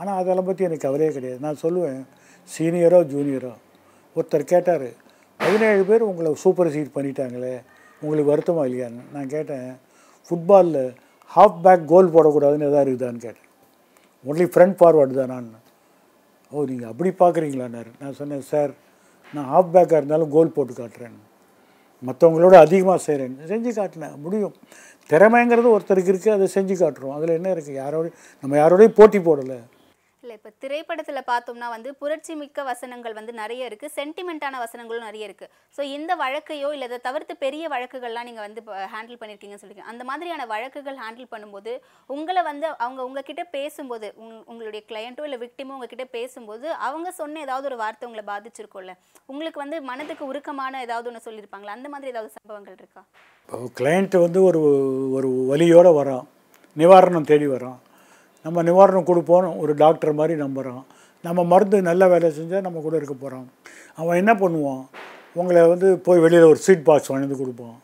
ஆனால் 0.00 0.18
அதெல்லாம் 0.20 0.48
பற்றி 0.48 0.66
எனக்கு 0.68 0.86
கவலையே 0.86 1.10
கிடையாது. 1.16 1.40
நான் 1.46 1.62
சொல்லுவேன் 1.64 2.00
சீனியரோ 2.48 3.00
ஜூனியரோ 3.12 3.52
ஒருத்தர் 4.16 4.50
கேட்டார் 4.52 4.88
பதினேழு 5.40 5.82
பேர் 5.90 6.08
உங்களை 6.08 6.30
சூப்பர் 6.42 6.72
சீட் 6.74 6.94
பண்ணிட்டாங்களே 6.96 7.54
உங்களுக்கு 8.02 8.32
வருத்தமாக 8.32 8.68
இல்லையான்னு? 8.68 9.02
நான் 9.14 9.32
கேட்டேன் 9.34 9.68
ஃபுட்பாலில் 10.26 10.82
ஹாஃப் 11.34 11.58
பேக் 11.64 11.82
கோல் 11.92 12.12
போடக்கூடாதுன்னு 12.14 12.68
எதாவது 12.70 12.86
இருக்குதான்னு 12.86 13.24
கேட்டேன். 13.24 13.48
ஒன்லி 14.28 14.46
ஃப்ரண்ட் 14.52 14.76
ஃபார்வர்டு 14.78 15.14
தானான்னு. 15.18 15.58
ஓ 16.52 16.64
நீங்கள் 16.70 16.90
அப்படி 16.92 17.10
பார்க்குறீங்களான்னாரு 17.22 17.90
நான் 18.02 18.16
சொன்னேன் 18.20 18.46
சார் 18.52 18.72
நான் 19.34 19.50
ஹாஃப் 19.54 19.72
பேக்காக 19.74 20.00
இருந்தாலும் 20.00 20.32
கோல் 20.36 20.54
போட்டு 20.54 20.74
காட்டுறேன். 20.78 21.18
மற்றவங்களோட 22.08 22.56
அதிகமாக 22.66 23.00
செய்கிறேன் 23.06 23.34
செஞ்சு 23.52 23.70
காட்டினேன் 23.78 24.16
முடியும். 24.24 24.54
திறமைங்கிறது 25.10 25.68
ஒருத்தருக்கு 25.74 26.12
இருக்குது 26.12 26.36
அதை 26.36 26.48
செஞ்சு 26.56 26.74
காட்டுறோம். 26.82 27.14
அதில் 27.16 27.36
என்ன 27.38 27.48
இருக்குது 27.54 27.80
யாரோடய 27.82 28.12
நம்ம 28.42 28.56
யாரோடய 28.62 28.90
போட்டி 28.98 29.20
போடலை. 29.28 29.58
இல்லை 30.30 30.40
இப்போ 30.40 30.50
திரைப்படத்தில் 30.62 31.28
பார்த்தோம்னா 31.30 31.68
வந்து 31.72 31.90
புரட்சி 32.00 32.32
மிக்க 32.40 32.62
வசனங்கள் 32.68 33.14
வந்து 33.16 33.32
நிறைய 33.40 33.68
இருக்குது 33.68 33.92
சென்டிமெண்ட்டான 33.96 34.58
வசனங்களும் 34.62 35.06
நிறைய 35.08 35.28
இருக்குது 35.28 35.50
ஸோ 35.76 35.80
இந்த 35.94 36.12
வழக்கையோ 36.20 36.68
இல்லை 36.74 36.86
இதை 36.90 36.98
தவிர்த்து 37.06 37.34
பெரிய 37.44 37.64
வழக்குகள்லாம் 37.72 38.26
நீங்கள் 38.28 38.46
வந்து 38.46 38.60
ஹேண்டில் 38.92 39.18
பண்ணியிருக்கீங்கன்னு 39.20 39.62
சொல்லியிருக்கீங்க 39.62 39.94
அந்த 39.94 40.04
மாதிரியான 40.10 40.46
வழக்குகள் 40.52 41.00
ஹேண்டில் 41.02 41.30
பண்ணும்போது 41.34 41.72
உங்களை 42.10 42.44
வந்து 42.50 42.66
அவங்க 42.84 43.00
உங்ககிட்ட 43.08 43.44
பேசும்போது 43.56 44.08
உங் 44.22 44.38
உங்களுடைய 44.50 44.82
கிளையண்ட்டோ 44.90 45.26
இல்லை 45.28 45.40
விக்டிமோ 45.44 45.74
உங்ககிட்ட 45.78 46.06
பேசும்போது 46.16 46.68
அவங்க 46.88 47.10
சொன்ன 47.20 47.42
ஏதாவது 47.46 47.68
ஒரு 47.72 47.80
வார்த்தை 47.82 48.06
உங்களை 48.10 48.24
பாதிச்சிருக்கும்ல. 48.32 48.94
உங்களுக்கு 49.28 49.64
வந்து 49.64 49.76
மனதுக்கு 49.90 50.24
உருக்கமான 50.30 50.80
ஏதாவது 50.86 51.08
ஒன்று 51.10 51.26
சொல்லியிருப்பாங்களா? 51.26 51.76
அந்த 51.78 51.88
மாதிரி 51.88 52.12
ஏதாவது 52.14 52.32
சம்பவங்கள் 52.38 52.78
இருக்கா? 52.80 53.02
கிளையண்ட்டு 53.78 54.24
வந்து 54.26 54.40
ஒரு 54.48 54.62
ஒரு 55.18 55.30
வலியோடு 55.52 55.92
வரோம் 56.00 56.26
நிவாரணம் 56.76 57.30
தேடி 57.30 57.46
வரோம் 57.48 57.78
நம்ம 58.44 58.62
நிவாரணம் 58.62 59.08
கொடுப்போம் 59.10 59.58
ஒரு 59.62 59.72
டாக்டர் 59.74 60.18
மாதிரி 60.20 60.34
நம்புகிறோம் 60.44 60.82
நம்ம 61.24 61.44
மருந்து 61.52 61.78
நல்ல 61.88 62.02
வேலை 62.08 62.28
செஞ்சால் 62.38 62.66
நம்ம 62.66 62.80
கூட 62.80 62.94
இருக்க 62.96 63.14
போகிறான் 63.14 63.46
அவன் 64.00 64.20
என்ன 64.20 64.32
பண்ணுவான்? 64.42 64.82
உங்களை 65.40 65.62
வந்து 65.72 65.88
போய் 66.06 66.22
வெளியில் 66.24 66.50
ஒரு 66.52 66.60
சீட் 66.66 66.86
பாக்ஸ் 66.88 67.10
வாங்கி 67.12 67.36
கொடுப்பான். 67.40 67.76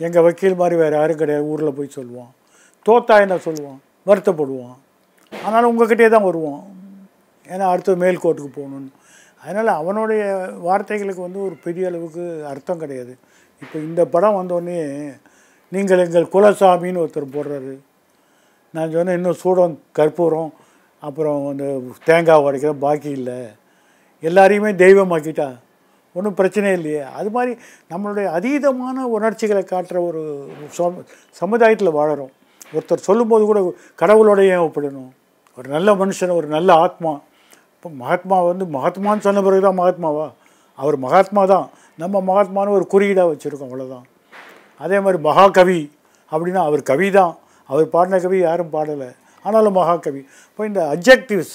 எங்கள் 0.00 0.24
வக்கீல் 0.26 0.60
மாதிரி 0.60 0.76
வேறு 0.82 0.96
யாரும் 0.98 1.20
கிடையாது 1.22 1.48
ஊரில் 1.52 1.76
போய் 1.78 1.96
சொல்லுவான். 1.96 2.30
தோத்தா 2.86 3.14
என்ன 3.24 3.36
சொல்லுவான்? 3.46 3.80
வருத்தப்படுவான். 4.08 4.76
ஆனாலும் 5.32 5.70
உங்ககிட்டே 5.72 6.08
தான் 6.14 6.26
வருவான். 6.28 6.62
ஏன்னா 7.46 7.64
அடுத்து 7.72 7.96
மேல் 8.04 8.22
கோர்ட்டுக்கு 8.22 8.52
போகணுன்னு 8.58 8.92
அதனால் 9.42 9.70
அவனுடைய 9.80 10.22
வார்த்தைகளுக்கு 10.68 11.22
வந்து 11.26 11.40
ஒரு 11.46 11.56
பெரிய 11.64 11.90
அளவுக்கு 11.90 12.22
அர்த்தம் 12.52 12.80
கிடையாது. 12.82 13.12
இப்போ 13.62 13.76
இந்த 13.88 14.02
படம் 14.14 14.38
வந்தோடனே 14.40 14.78
நீங்கள் 15.72 16.02
எங்கள் 16.06 16.32
குலசாமின்னு 16.34 17.02
ஒருத்தர் 17.02 17.34
போடுறாரு. 17.36 17.74
நான் 18.74 18.92
சொன்னேன் 18.94 19.16
இன்னும் 19.18 19.40
சூடம் 19.42 19.76
கற்பூரம் 19.98 20.50
அப்புறம் 21.02 21.48
அந்த 21.50 21.64
தேங்காய் 22.08 22.44
உடைக்கிற 22.44 22.72
பாக்கி 22.84 23.10
இல்லை. 23.18 23.38
எல்லாரையுமே 24.22 24.70
தெய்வமாக்கிட்டா 24.84 25.48
ஒன்றும் 26.16 26.34
பிரச்சனை 26.34 26.72
இல்லையே. 26.72 27.02
அது 27.18 27.30
மாதிரி 27.30 27.52
நம்மளுடைய 27.92 28.26
அதீதமான 28.38 29.04
உணர்ச்சிகளை 29.16 29.62
காட்டுற 29.62 29.96
ஒரு 30.08 30.22
சம 30.76 31.02
சமுதாயத்தில் 31.40 31.96
வாழறோம். 31.98 32.32
ஒருத்தர் 32.74 33.06
சொல்லும்போது 33.08 33.44
கூட 33.44 33.60
கடவுளோடய 34.02 34.58
ஒப்பிடணும். 34.66 35.10
ஒரு 35.58 35.68
நல்ல 35.68 35.94
மனுஷன் 35.94 36.36
ஒரு 36.38 36.46
நல்ல 36.46 36.70
ஆத்மா. 36.74 37.12
இப்போ 37.74 37.88
மகாத்மா 38.02 38.36
வந்து 38.50 38.64
மகாத்மான்னு 38.76 39.24
சொன்ன 39.26 39.42
பிறகு 39.42 39.66
தான் 39.66 39.78
மகாத்மாவா? 39.80 40.26
அவர் 40.78 40.96
மகாத்மா 40.96 41.42
தான் 41.54 41.66
நம்ம 41.98 42.20
மகாத்மான்னு 42.30 42.76
ஒரு 42.78 42.86
குறியீடாக 42.92 43.30
வச்சுருக்கோம் 43.32 43.68
அவ்வளோதான் 43.70 44.06
அதே 44.80 45.00
மாதிரி 45.00 45.22
மகாகவி 45.22 45.80
அப்படின்னா 46.32 46.62
அவர் 46.68 46.82
கவி 46.82 47.10
தான் 47.10 47.34
அவர் 47.70 47.86
பாடின 47.94 48.18
கவி 48.24 48.38
யாரும் 48.40 48.72
பாடலை. 48.76 49.08
ஆனாலும் 49.44 49.76
மகாகவி. 49.80 50.20
இப்போ 50.50 50.62
இந்த 50.70 50.80
அப்ஜெக்டிவ்ஸ் 50.94 51.54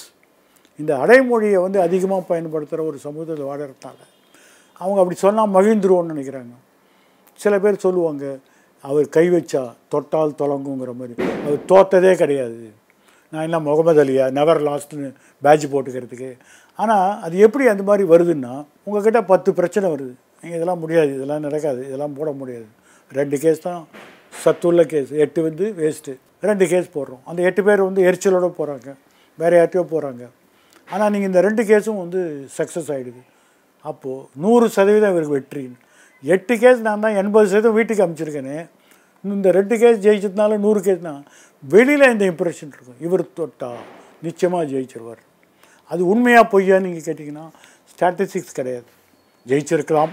இந்த 0.80 0.92
அடைமொழியை 1.04 1.58
வந்து 1.66 1.78
அதிகமாக 1.86 2.22
பயன்படுத்துகிற 2.30 2.82
ஒரு 2.90 2.98
சமூகத்தில் 3.06 3.48
வாழறதுனால 3.50 3.98
அவங்க 4.80 4.98
அப்படி 5.02 5.18
சொன்னால் 5.24 5.54
மகிழ்ந்துருவோன்னு 5.56 6.12
நினைக்கிறாங்க. 6.14 6.54
சில 7.42 7.54
பேர் 7.64 7.84
சொல்லுவாங்க 7.86 8.24
அவர் 8.84 9.06
கை 9.16 9.24
வச்சா 9.34 9.62
தொட்டால் 9.92 10.38
தொலங்குங்கிற 10.40 10.92
மாதிரி. 11.00 11.14
அவர் 11.44 11.58
தோத்ததே 11.72 12.12
கிடையாது. 12.22 12.62
நான் 13.32 13.46
என்ன 13.48 13.58
முகமது 13.66 14.00
அலியா 14.04 14.24
நெவர் 14.38 14.60
லாஸ்ட்னு 14.68 15.08
பேட்ச் 15.44 15.66
போட்டுக்கிறதுக்கு. 15.72 16.30
ஆனால் 16.78 17.10
அது 17.24 17.34
எப்படி 17.46 17.64
அந்த 17.72 17.82
மாதிரி 17.88 18.04
வருதுன்னா 18.12 18.54
உங்கள்கிட்ட 18.86 19.20
பத்து 19.32 19.50
பிரச்சனை 19.58 19.86
வருது. 19.94 20.12
நீங்கள் 20.42 20.58
இதெல்லாம் 20.58 20.82
முடியாது 20.84 21.10
இதெல்லாம் 21.18 21.44
நடக்காது 21.46 21.80
இதெல்லாம் 21.88 22.16
போட 22.18 22.30
முடியாது. 22.40 22.68
ரெண்டு 23.18 23.38
கேஸ் 23.44 23.66
தான் 23.68 23.82
சத்துள்ள 24.32 24.82
கேஸ் 24.92 25.10
எட்டு 25.24 25.40
வந்து 25.48 25.64
வேஸ்ட்டு 25.80 26.12
ரெண்டு 26.48 26.64
கேஸ் 26.72 26.88
போடுறோம். 26.96 27.22
அந்த 27.30 27.40
எட்டு 27.48 27.62
பேர் 27.66 27.88
வந்து 27.88 28.02
எரிச்சலோட 28.08 28.46
போகிறாங்க 28.58 28.90
வேறு 29.38 29.58
யார்ட்டையோ 29.58 29.84
போகிறாங்க 29.92 30.22
ஆனால் 30.92 31.10
நீங்கள் 31.14 31.30
இந்த 31.30 31.40
ரெண்டு 31.46 31.62
கேஸும் 31.70 32.00
வந்து 32.04 32.20
சக்ஸஸ் 32.58 32.90
ஆகிடுது 32.94 33.22
அப்போது 33.90 34.26
நூறு 34.44 34.66
சதவீதம் 34.76 35.12
இவருக்கு 35.14 35.36
வெற்றின்னு 35.36 35.78
எட்டு 36.34 36.54
கேஸ் 36.62 36.80
நான் 36.86 37.04
தான் 37.04 37.18
எண்பது 37.20 37.46
சதவீதம் 37.52 37.76
வீட்டுக்கு 37.78 38.04
அமைச்சிருக்கேனே. 38.06 38.58
இந்த 39.24 39.50
ரெண்டு 39.58 39.74
கேஸ் 39.82 39.98
ஜெயிச்சதுனால 40.06 40.58
நூறு 40.64 40.80
கேஸ்னா 40.86 41.12
வெளியில் 41.64 42.10
இந்த 42.12 42.24
இம்ப்ரெஷன் 42.32 42.72
இருக்கும். 42.74 42.98
இவர் 43.06 43.24
தொட்டா 43.38 43.70
நிச்சயமாக 44.26 44.64
ஜெயிச்சிருவார். 44.72 45.22
அது 45.90 46.02
உண்மையாக 46.12 46.44
பொய்யா 46.52 46.76
நீங்கள் 46.86 47.06
கேட்டிங்கன்னா 47.08 47.46
ஸ்டாட்டிஸ்டிக்ஸ் 47.92 48.58
கிடையாது. 48.58 48.88
ஜெயிச்சிருக்கலாம். 49.46 50.12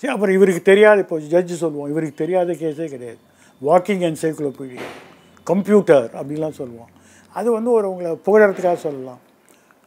சரி, 0.00 0.12
அப்புறம் 0.14 0.36
இவருக்கு 0.38 0.62
தெரியாத 0.70 0.98
இப்போ 1.04 1.18
ஜட்ஜு 1.34 1.56
சொல்லுவோம். 1.64 1.90
இவருக்கு 1.92 2.16
தெரியாத 2.22 2.52
கேஸே 2.62 2.88
கிடையாது. 2.94 3.20
வாக்கிங் 3.68 4.04
என்சைக்ளோபீடியா 4.08 4.86
கம்ப்யூட்டர் 5.50 6.06
அப்படின்லாம் 6.18 6.58
சொல்லுவோம். 6.60 6.90
அது 7.38 7.48
வந்து 7.56 7.70
ஒரு 7.78 7.86
உங்களை 7.92 8.10
புகழறதுக்காக 8.26 8.78
சொல்லலாம். 8.84 9.20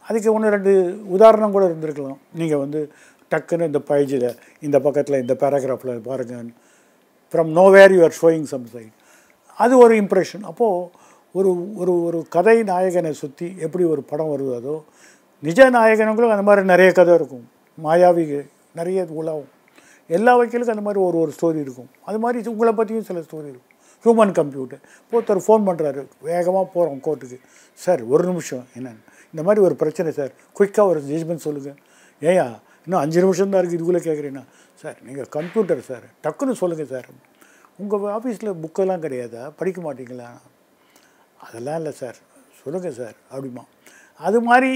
அதுக்கு 0.08 0.28
ஒன்று 0.36 0.52
ரெண்டு 0.54 0.72
உதாரணம் 1.14 1.54
கூட 1.56 1.64
இருந்திருக்கலாம். 1.70 2.20
நீங்கள் 2.40 2.62
வந்து 2.64 2.80
டக்குன்னு 3.32 3.68
இந்த 3.70 3.80
பைஜில் 3.90 4.28
இந்த 4.66 4.76
பக்கத்தில் 4.86 5.22
இந்த 5.22 5.34
பேராகிராஃபில் 5.42 6.04
பாருங்கள் 6.08 6.50
from 7.34 7.50
nowhere 7.76 7.94
you 7.96 8.02
are 8.08 8.16
showing 8.20 8.46
some 8.52 8.66
side 8.74 8.94
அது 9.58 9.74
ஒரு 9.84 9.94
இம்ப்ரெஷன் 10.02 10.44
அப்போது 10.50 10.90
ஒரு 11.38 11.50
ஒரு 11.82 11.92
ஒரு 12.08 12.18
கதை 12.36 12.56
நாயகனை 12.70 13.12
சுற்றி 13.22 13.48
எப்படி 13.66 13.84
ஒரு 13.92 14.02
படம் 14.10 14.32
வருவதோ 14.34 14.76
நிஜ 15.42 15.60
நாயகனுங்களும் 15.78 16.34
அந்த 16.34 16.44
மாதிரி 16.48 16.62
நிறைய 16.72 16.90
கதை 16.98 17.14
இருக்கும். 17.18 17.44
மாயாவி 17.78 18.24
நிறைய 18.78 19.00
உலாவும் 19.20 19.50
எல்லா 20.10 20.32
வக்கீலுக்கும் 20.38 20.76
அந்த 20.76 20.84
மாதிரி 20.88 21.00
ஒரு 21.08 21.16
ஒரு 21.24 21.32
ஸ்டோரி 21.36 21.58
இருக்கும். 21.66 21.90
அது 22.08 22.18
மாதிரி 22.24 22.48
உங்களை 22.54 22.72
பற்றியும் 22.78 23.06
சில 23.10 23.20
ஸ்டோரி 23.26 23.48
இருக்கும். 23.52 23.70
ஹியூமன் 24.04 24.32
கம்ப்யூட்டர் 24.38 24.82
ஒருத்தர் 25.12 25.44
ஃபோன் 25.46 25.62
பண்ணுறாரு 25.68 26.02
வேகமாக 26.28 26.66
போகிறோம் 26.74 27.00
கோர்ட்டுக்கு 27.06 27.38
சார் 27.78 28.02
ஒரு 28.12 28.24
நிமிஷம். 28.30 28.64
என்னென்னு? 28.76 29.02
இந்த 29.34 29.42
மாதிரி 29.46 29.60
ஒரு 29.66 29.74
பிரச்சனை 29.82 30.10
சார் 30.18 30.32
குயிக்காக 30.56 30.86
ஒரு 30.92 31.00
ஜட்ஜ்மெண்ட் 31.10 31.44
சொல்லுங்கள் 31.46 31.78
ஏயா 32.22 32.46
இன்னும் 32.84 33.00
அஞ்சு 33.04 33.18
நிமிஷம் 33.24 33.52
தான் 33.52 33.60
இருக்குது 33.62 33.78
இதுக்குள்ளே 33.78 34.02
கேட்குறீங்கன்னா 34.08 34.44
சார் 34.82 34.98
நீங்கள் 35.06 35.28
கம்ப்யூட்டர் 35.36 35.80
சார் 35.88 36.04
டக்குன்னு 36.24 36.56
சொல்லுங்கள் 36.62 36.90
சார் 36.92 37.08
உங்கள் 37.82 38.04
ஆஃபீஸில் 38.16 38.50
புக்கெல்லாம் 38.62 39.02
கிடையாதா? 39.04 39.42
படிக்க 39.58 39.80
மாட்டீங்களா? 39.86 40.28
அதெல்லாம் 41.46 41.78
இல்லை 41.80 41.92
சார் 42.02 42.18
சொல்லுங்கள் 42.60 42.98
சார் 43.00 43.16
அப்படிமா. 43.32 43.64
அது 44.20 44.40
மாதிரி 44.50 44.70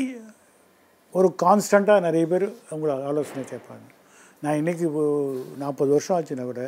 ஒரு 1.14 1.29
கான்ஸ்டண்ட்டாக 1.45 2.01
நிறைய 2.07 2.27
பேர் 2.33 2.47
உங்களை 2.75 2.95
ஆலோசனை 3.11 3.45
கேட்பாங்க. 3.45 3.87
நான் 4.44 4.59
இன்றைக்கி 4.61 4.87
நாற்பது 5.62 5.90
வருஷம் 5.94 6.16
ஆச்சுன்னா 6.16 6.44
கூட 6.48 6.62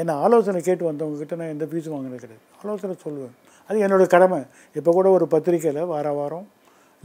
என்னை 0.00 0.14
ஆலோசனை 0.24 0.60
கேட்டு 0.66 0.84
வந்தவங்கக்கிட்ட 0.88 1.36
நான் 1.40 1.52
எந்த 1.54 1.66
ஃபீஸும் 1.68 1.94
வாங்கினது 1.94 2.20
கிடையாது. 2.24 2.42
ஆலோசனை 2.62 2.94
சொல்லுவேன். 3.04 3.34
அது 3.68 3.78
என்னோடய 3.84 4.08
கடமை. 4.14 4.40
இப்போ 4.78 4.90
கூட 4.96 5.08
ஒரு 5.16 5.26
பத்திரிக்கையில் 5.34 5.88
வார 5.92 6.08
வாரம் 6.18 6.46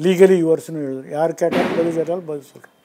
லீகலி 0.06 0.38
யுவர்ஸ்னு 0.42 0.82
எழுதுறேன். 0.88 1.14
யார் 1.18 1.34
கேட்டாலும் 1.42 1.76
பதில் 1.78 1.98
கேட்டாலும் 2.00 2.28
பதில் 2.32 2.50
சொல்கிறேன் 2.52 2.76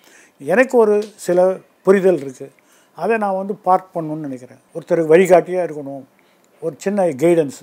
எனக்கு 0.53 0.75
ஒரு 0.85 0.94
சில 1.25 1.47
புரிதல் 1.87 2.20
இருக்குது 2.25 2.53
அதை 2.99 3.14
நான் 3.25 3.38
வந்து 3.40 3.55
பார்ட் 3.66 3.88
பண்ணணும்னு 3.94 4.27
நினைக்கிறேன். 4.29 4.61
ஒருத்தருக்கு 4.75 5.12
வழிகாட்டியாக 5.14 5.66
இருக்கணும். 5.68 6.05
ஒரு 6.62 6.75
சின்ன 6.85 7.07
கைடன்ஸ் 7.25 7.61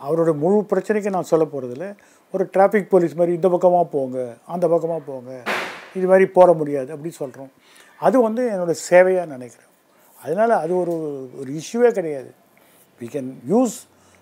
அவரோட 0.00 0.30
முழு 0.42 0.58
பிரச்சனைக்கு 0.72 1.14
நான் 1.16 1.30
சொல்ல 1.32 1.44
போகிறதில்ல 1.52 1.86
ஒரு 2.34 2.44
டிராஃபிக் 2.54 2.90
போலீஸ் 2.92 3.18
மாதிரி 3.18 3.34
இந்த 3.38 3.48
பக்கமாக 3.54 3.86
போங்க 3.96 4.18
அந்த 4.54 4.64
பக்கமாக 4.72 5.02
போங்க. 5.10 5.30
இது 5.98 6.06
மாதிரி 6.10 6.26
போட 6.38 6.50
முடியாது. 6.60 6.88
அப்படி 6.94 7.10
சொல்கிறோம் 7.20 7.52
அது 8.00 8.16
வந்து 8.22 8.42
என்னோடய 8.54 8.78
சேவையாக 8.90 9.26
நினைக்கிறேன். 9.26 9.70
அதனால் 10.24 10.50
அது 10.50 10.76
ஒரு 10.82 10.94
ஒரு 11.40 11.50
இஷ்யூவே 11.60 11.90
கிடையாது. 11.98 12.30
We 13.00 13.06
can 13.14 13.30
use 13.52 13.76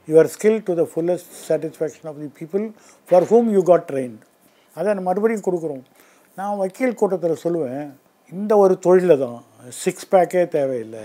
your 0.08 0.28
skill 0.34 0.60
to 0.68 0.74
the 0.80 0.84
fullest 0.92 1.32
satisfaction 1.48 2.08
of 2.10 2.20
the 2.22 2.28
people 2.40 2.64
for 3.08 3.26
whom 3.32 3.48
you 3.56 3.62
got 3.62 3.86
trained. 3.92 4.18
அதை 4.76 4.94
நான் 4.94 5.06
மறுபடியும் 5.08 5.46
கொடுக்குறோம். 5.48 5.82
நான் 6.36 6.56
வக்கீல் 6.56 6.98
கூட்டத்தில் 7.00 7.42
சொல்லுவேன் 7.44 7.88
இந்த 8.32 8.56
ஒரு 8.56 8.78
தொழிலில் 8.78 9.22
தான் 9.24 9.44
சிக்ஸ் 9.68 10.06
பேக்கே 10.12 10.48
தேவையில்லை. 10.48 11.04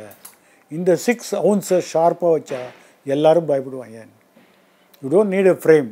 இந்த 0.72 0.96
சிக்ஸ் 0.96 1.36
அவுன்ஸை 1.36 1.80
ஷார்ப்பாக 1.94 2.32
வச்சா 2.38 2.62
எல்லோரும் 3.04 3.50
பயப்படுவாங்க. 3.50 3.98
You 5.02 5.10
don't 5.16 5.34
need 5.36 5.50
a 5.54 5.58
frame 5.64 5.90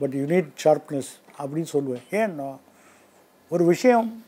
but 0.00 0.14
you 0.18 0.24
need 0.34 0.50
sharpness 0.64 1.10
அப்படின்னு 1.38 1.70
சொல்லுவேன். 1.72 2.04
ஏன்னா 2.10 2.48
ஒரு 3.48 3.64
விஷயம் 3.64 4.24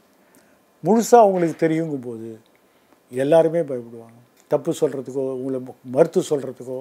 முழுசாக 0.86 1.24
அவங்களுக்கு 1.24 1.56
தெரியுங்கும் 1.64 2.06
போது 2.08 2.28
எல்லாருமே 3.22 3.60
பயப்படுவாங்க. 3.70 4.18
தப்பு 4.52 4.70
சொல்கிறதுக்கோ 4.80 5.24
உங்களை 5.38 5.58
மறுத்து 5.96 6.20
சொல்கிறதுக்கோ 6.30 6.78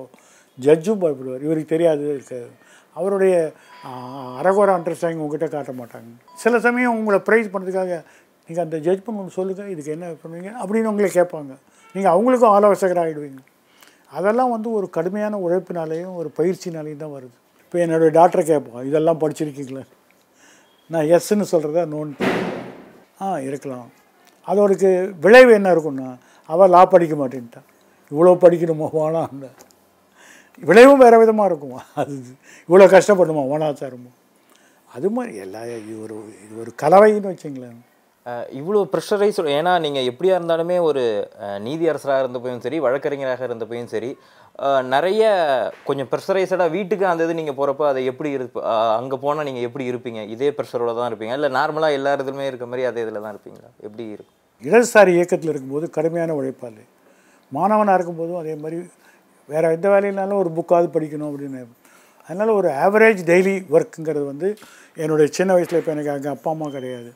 ஜட்ஜும் 0.57 1.01
பயப்படுவார். 1.03 1.45
இவருக்கு 1.47 1.73
தெரியாது. 1.73 2.03
இருக்காது 2.17 2.49
அவருடைய 2.99 3.35
அரகோர 4.41 4.69
அண்டர்ஸ்டாண்டிங் 4.77 5.23
உங்ககிட்ட 5.23 5.47
காட்ட 5.55 5.71
மாட்டாங்க. 5.79 6.11
சில 6.43 6.59
சமயம் 6.65 6.97
உங்களை 6.99 7.19
ப்ரைஸ் 7.27 7.51
பண்ணுறதுக்காக 7.53 7.95
நீங்கள் 8.49 8.65
அந்த 8.65 8.77
ஜட்ஜ்மெண்ட் 8.85 9.19
ஒன்று 9.21 9.37
சொல்லுங்கள் 9.39 9.71
இதுக்கு 9.73 9.95
என்ன 9.95 10.07
பண்ணுவீங்க? 10.23 10.51
அப்படின்னு 10.61 10.91
உங்களை 10.91 11.09
கேட்பாங்க. 11.17 11.53
நீங்கள் 11.95 12.13
அவங்களுக்கும் 12.15 12.53
ஆலோசகராக 12.57 13.03
ஆகிடுவீங்க 13.05 13.41
அதெல்லாம் 14.17 14.51
வந்து 14.55 14.69
ஒரு 14.77 14.87
கடுமையான 14.97 15.39
உழைப்பினாலேயும் 15.45 16.13
ஒரு 16.19 16.29
பயிற்சினாலேயும் 16.37 17.03
தான் 17.03 17.15
வருது. 17.17 17.35
இப்போ 17.65 17.77
என்னுடைய 17.85 18.09
டாக்டரை 18.19 18.43
கேட்போம் 18.51 18.85
இதெல்லாம் 18.89 19.21
படிச்சிருக்கீங்களா? 19.23 19.83
நான் 20.93 21.09
எஸ்ன்னு 21.15 21.51
சொல்கிறதா 21.53 21.83
நோன் 21.93 22.11
ஆ 23.23 23.27
இருக்கலாம். 23.47 23.87
அதோடக்கு 24.47 24.89
விளைவு 25.25 25.51
என்ன 25.59 25.69
இருக்குன்னா 25.75 26.09
அவள் 26.49 26.73
லா 26.75 26.81
படிக்க 26.93 27.15
மாட்டேன்ட்டான். 27.21 27.67
இவ்வளோ 28.11 28.35
படிக்கணுமா 28.43 28.87
வேணாம் 28.97 29.41
விளைவும் 30.67 31.01
வேறு 31.03 31.17
விதமாக 31.21 31.49
இருக்குமா? 31.49 31.79
அது 32.01 32.13
இவ்வளோ 32.67 32.85
கஷ்டப்படணுமா 32.95 33.43
வேணாச்சாரமோ 33.51 34.11
அது 34.95 35.07
மாதிரி 35.15 35.33
எல்லா 35.45 35.61
இது 35.79 35.93
ஒரு 36.03 36.17
இது 36.43 36.53
ஒரு 36.63 36.71
கலவைன்னு 36.81 37.31
வச்சுங்களேன். 37.31 37.79
இவ்வளோ 38.59 38.79
ப்ரெஷரைஸ் 38.91 39.39
ஏன்னா 39.55 39.73
நீங்கள் 39.85 40.07
எப்படியா 40.11 40.35
இருந்தாலுமே 40.37 40.77
ஒரு 40.89 41.03
நீதி 41.65 41.85
அரசராக 41.91 42.23
இருந்தப்பையும் 42.23 42.63
சரி 42.65 42.77
வழக்கறிஞராக 42.85 43.43
இருந்தப்பையும் 43.47 43.91
சரி 43.93 44.09
நிறைய 44.93 45.23
கொஞ்சம் 45.87 46.09
ப்ரெஷரைஸடாக 46.11 46.73
வீட்டுக்கு 46.75 47.05
அந்த 47.11 47.25
இது 47.25 47.33
நீங்கள் 47.39 47.57
போகிறப்ப 47.57 47.83
அதை 47.91 48.01
எப்படி 48.11 48.29
இருப்ப 48.37 48.61
அங்கே 48.99 49.17
போனால் 49.23 49.47
நீங்கள் 49.47 49.65
எப்படி 49.67 49.85
இருப்பீங்க? 49.91 50.21
இதே 50.33 50.49
ப்ரெஷரோட 50.57 50.91
தான் 50.99 51.09
இருப்பீங்க. 51.11 51.33
இல்லை 51.39 51.49
நார்மலாக 51.57 51.97
எல்லா 51.97 52.11
இதுலையுமே 52.17 52.45
இருக்க 52.51 52.65
மாதிரி 52.71 52.85
அதே 52.89 53.01
இதில் 53.05 53.23
தான் 53.25 53.33
இருப்பீங்களா? 53.35 53.69
எப்படி 53.87 54.03
இருக்கும்? 54.15 54.35
இடதுசாரி 54.67 55.11
இயக்கத்தில் 55.17 55.51
இருக்கும்போது 55.53 55.87
கடுமையான 55.97 56.35
உழைப்பாளி. 56.39 56.83
மாணவனாக 57.57 57.97
இருக்கும்போதும் 57.97 58.39
அதே 58.43 58.53
மாதிரி 58.63 58.77
வேறு 59.49 59.73
எந்த 59.77 59.87
வேலையினாலும் 59.93 60.41
ஒரு 60.43 60.51
புக்காவது 60.57 60.87
படிக்கணும் 60.95 61.29
அப்படின்னு. 61.31 61.63
அதனால் 62.29 62.57
ஒரு 62.59 62.69
ஆவரேஜ் 62.85 63.21
டெய்லி 63.31 63.55
ஒர்க்குங்கிறது 63.75 64.25
வந்து 64.31 64.47
என்னுடைய 65.03 65.27
சின்ன 65.37 65.53
வயசில் 65.57 65.79
இப்போ 65.81 65.91
எனக்கு 65.95 66.13
அங்கே 66.13 66.29
அப்பா 66.35 66.49
அம்மா 66.55 66.67
கிடையாது. 66.77 67.11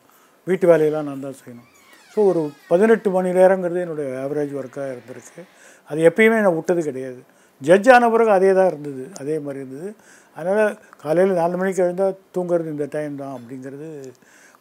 வீட்டு 0.49 0.65
வேலையெல்லாம் 0.71 1.07
நான் 1.09 1.23
தான் 1.27 1.39
செய்யணும். 1.39 1.69
ஸோ 2.13 2.19
ஒரு 2.31 2.41
பதினெட்டு 2.71 3.09
மணி 3.15 3.31
நேரங்கிறது 3.39 3.81
என்னுடைய 3.85 4.09
ஆவரேஜ் 4.25 4.53
ஒர்க்காக 4.59 4.89
இருந்திருக்கு. 4.93 5.41
அது 5.89 5.99
எப்பயுமே 6.09 6.39
நான் 6.45 6.57
விட்டது 6.59 6.81
கிடையாது. 6.89 7.19
ஜட்ஜ் 7.61 7.89
ஆன 7.95 8.09
பிறகு 8.13 8.31
அதே 8.37 8.51
தான் 8.57 8.69
இருந்தது. 8.71 9.03
அதே 9.21 9.35
மாதிரி 9.45 9.59
இருந்தது. 9.63 9.89
அதனால் 10.37 10.73
காலையில் 11.03 11.39
நாலு 11.41 11.55
மணிக்கு 11.61 11.81
எழுந்தால் 11.85 12.19
தூங்குறது 12.35 12.69
இந்த 12.75 12.85
டைம் 12.95 13.15
தான் 13.21 13.35
அப்படிங்கிறது 13.37 13.89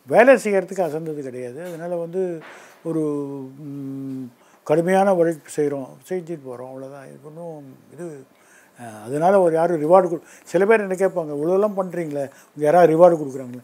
வேலை 0.08 0.34
செய்கிறதுக்கு 0.44 0.86
அசந்தது 0.88 1.22
கிடையாது. 1.28 1.60
அதனால் 1.68 2.02
வந்து 2.04 2.22
ஒரு 2.88 3.02
கடுமையான 4.66 5.14
உழைப்பு 5.18 5.50
செய்கிறோம் 5.58 5.88
செஞ்சுட்டு 6.08 6.44
போகிறோம் 6.48 6.70
அவ்வளோதான் 6.72 7.06
இது 7.10 7.26
ஒன்றும் 7.30 7.68
இது 7.94 8.06
அதனால் 9.06 9.42
ஒரு 9.44 9.52
யாரும் 9.58 9.82
ரிவார்டு 9.84 10.08
கொடு 10.10 10.26
சில 10.50 10.62
பேர் 10.68 10.84
என்ன 10.84 10.96
கேட்பாங்க 11.02 11.32
இவ்வளோலாம் 11.36 11.78
பண்ணுறீங்களே 11.78 12.24
யாராவது 12.64 12.90
ரிவார்டு 12.92 13.16
கொடுக்குறாங்களே? 13.20 13.62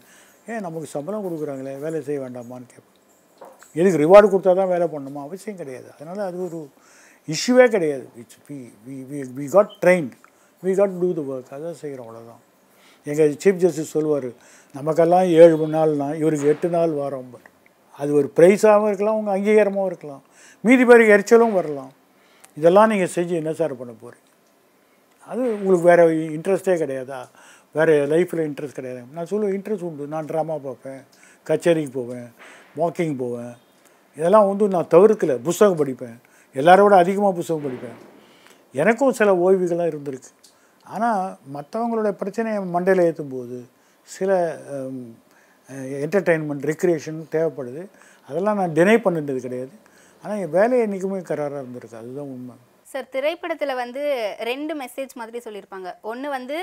ஏன் 0.51 0.65
நமக்கு 0.67 0.87
சம்பளம் 0.95 1.25
கொடுக்குறாங்களே? 1.25 1.73
வேலை 1.83 1.99
செய்ய 2.07 2.19
வேண்டாமான்னு 2.23 2.67
கேட்பேன் 2.73 2.93
எதுக்கு 3.79 4.01
ரிவார்டு 4.03 4.27
கொடுத்தா 4.33 4.53
தான் 4.59 4.71
வேலை 4.73 4.87
பண்ணணுமா? 4.95 5.21
அவசியம் 5.27 5.59
கிடையாது. 5.61 5.87
அதனால் 5.95 6.27
அது 6.29 6.37
ஒரு 6.47 6.59
இஷ்யூவே 7.27 7.67
கிடையாது. 7.67 8.09
It's 8.15 8.39
we 8.49 8.57
we 8.87 8.95
we 9.11 9.19
we 9.37 9.49
got 9.49 9.71
trained 9.81 10.11
we 10.63 10.75
got 10.75 10.95
to 11.01 11.13
the 11.13 11.21
work 11.21 11.53
அதான் 11.57 11.79
செய்கிறோம் 11.83 12.07
அவ்வளோதான் 12.09 12.43
எங்கள் 13.03 13.31
சீஃப் 13.33 13.61
ஜஸ்டிஸ் 13.63 13.93
சொல்லுவார் 13.95 14.29
நமக்கெல்லாம் 14.73 15.23
ஏழு 15.23 15.57
மணி 15.57 15.73
நாள்னா 15.77 16.15
இவருக்கு 16.15 16.47
எட்டு 16.47 16.69
நாள் 16.69 16.91
வாரம். 16.91 17.33
அது 17.97 18.13
ஒரு 18.13 18.31
ப்ரைஸாகவும் 18.35 18.87
இருக்கலாம் 18.87 19.15
உங்கள் 19.15 19.35
அங்கீகாரமாகவும் 19.35 19.85
இருக்கலாம். 19.85 20.23
மீதி 20.61 20.85
பேருக்கு 20.85 21.15
எரிச்சலும் 21.17 21.51
வரலாம். 21.51 21.91
இதெல்லாம் 22.55 22.89
நீங்கள் 22.89 23.11
செஞ்சு 23.15 23.35
என்ன 23.41 23.53
சார் 23.53 23.77
பண்ண 23.77 23.93
போகிறீங்க 23.93 24.23
அது 25.27 25.41
உங்களுக்கு 25.41 25.87
வேறு 25.87 26.03
இன்ட்ரெஸ்ட்டே 26.09 26.73
கிடையாதா? 26.81 27.19
வேறு 27.73 27.93
லைஃப்பில் 28.07 28.43
இன்ட்ரெஸ்ட் 28.49 28.79
கிடையாது. 28.79 29.03
நான் 29.13 29.25
சொல்லுவேன் 29.25 29.55
இன்ட்ரெஸ்ட் 29.57 29.81
உண்டு. 29.81 30.07
நான் 30.07 30.25
ட்ராமா 30.25 30.57
பார்ப்பேன். 30.57 31.01
கச்சேரிக்கு 31.47 31.91
போவேன். 31.91 32.27
வாக்கிங் 32.77 33.17
போவேன். 33.17 33.53
இதெல்லாம் 34.17 34.47
வந்து 34.47 34.67
நான் 34.67 34.87
தவிர்க்கலை. 34.91 35.35
புஸ்தகம் 35.35 35.77
படிப்பேன். 35.77 36.17
எல்லாரோட 36.61 36.93
அதிகமாக 37.03 37.33
புத்தகம் 37.37 37.65
படிப்பேன். 37.65 37.97
எனக்கும் 38.81 39.15
சில 39.19 39.29
ஓய்வுகளாக 39.45 39.91
இருந்திருக்கு. 39.91 40.31
ஆனால் 40.95 41.23
மற்றவங்களுடைய 41.55 42.13
பிரச்சனையை 42.21 42.59
மண்டையில் 42.75 43.05
ஏற்றும் 43.07 43.33
போது 43.35 43.57
சில 44.15 44.31
என்டர்டெயின்மெண்ட் 46.05 46.65
ரெக்ரியேஷன் 46.71 47.19
தேவைப்படுது. 47.35 47.83
அதெல்லாம் 48.29 48.59
நான் 48.61 48.75
டினை 48.77 48.97
பண்ணிட்டது 49.05 49.39
கிடையாது. 49.45 49.73
ஆனால் 50.23 50.39
என் 50.43 50.55
வேலை 50.57 50.77
என்றைக்குமே 50.85 51.19
கராராக 51.29 51.63
இருந்திருக்கு. 51.63 52.01
அதுதான் 52.01 52.31
உண்மை. 52.35 52.55
சார் 52.91 53.07
திரைப்படத்தில் 53.15 53.79
வந்து 53.83 54.03
ரெண்டு 54.49 54.73
மெசேஜ் 54.81 55.13
மாதிரி 55.21 55.39
சொல்லியிருப்பாங்க. 55.45 55.89
ஒன்று 56.11 56.27
வந்து 56.37 56.57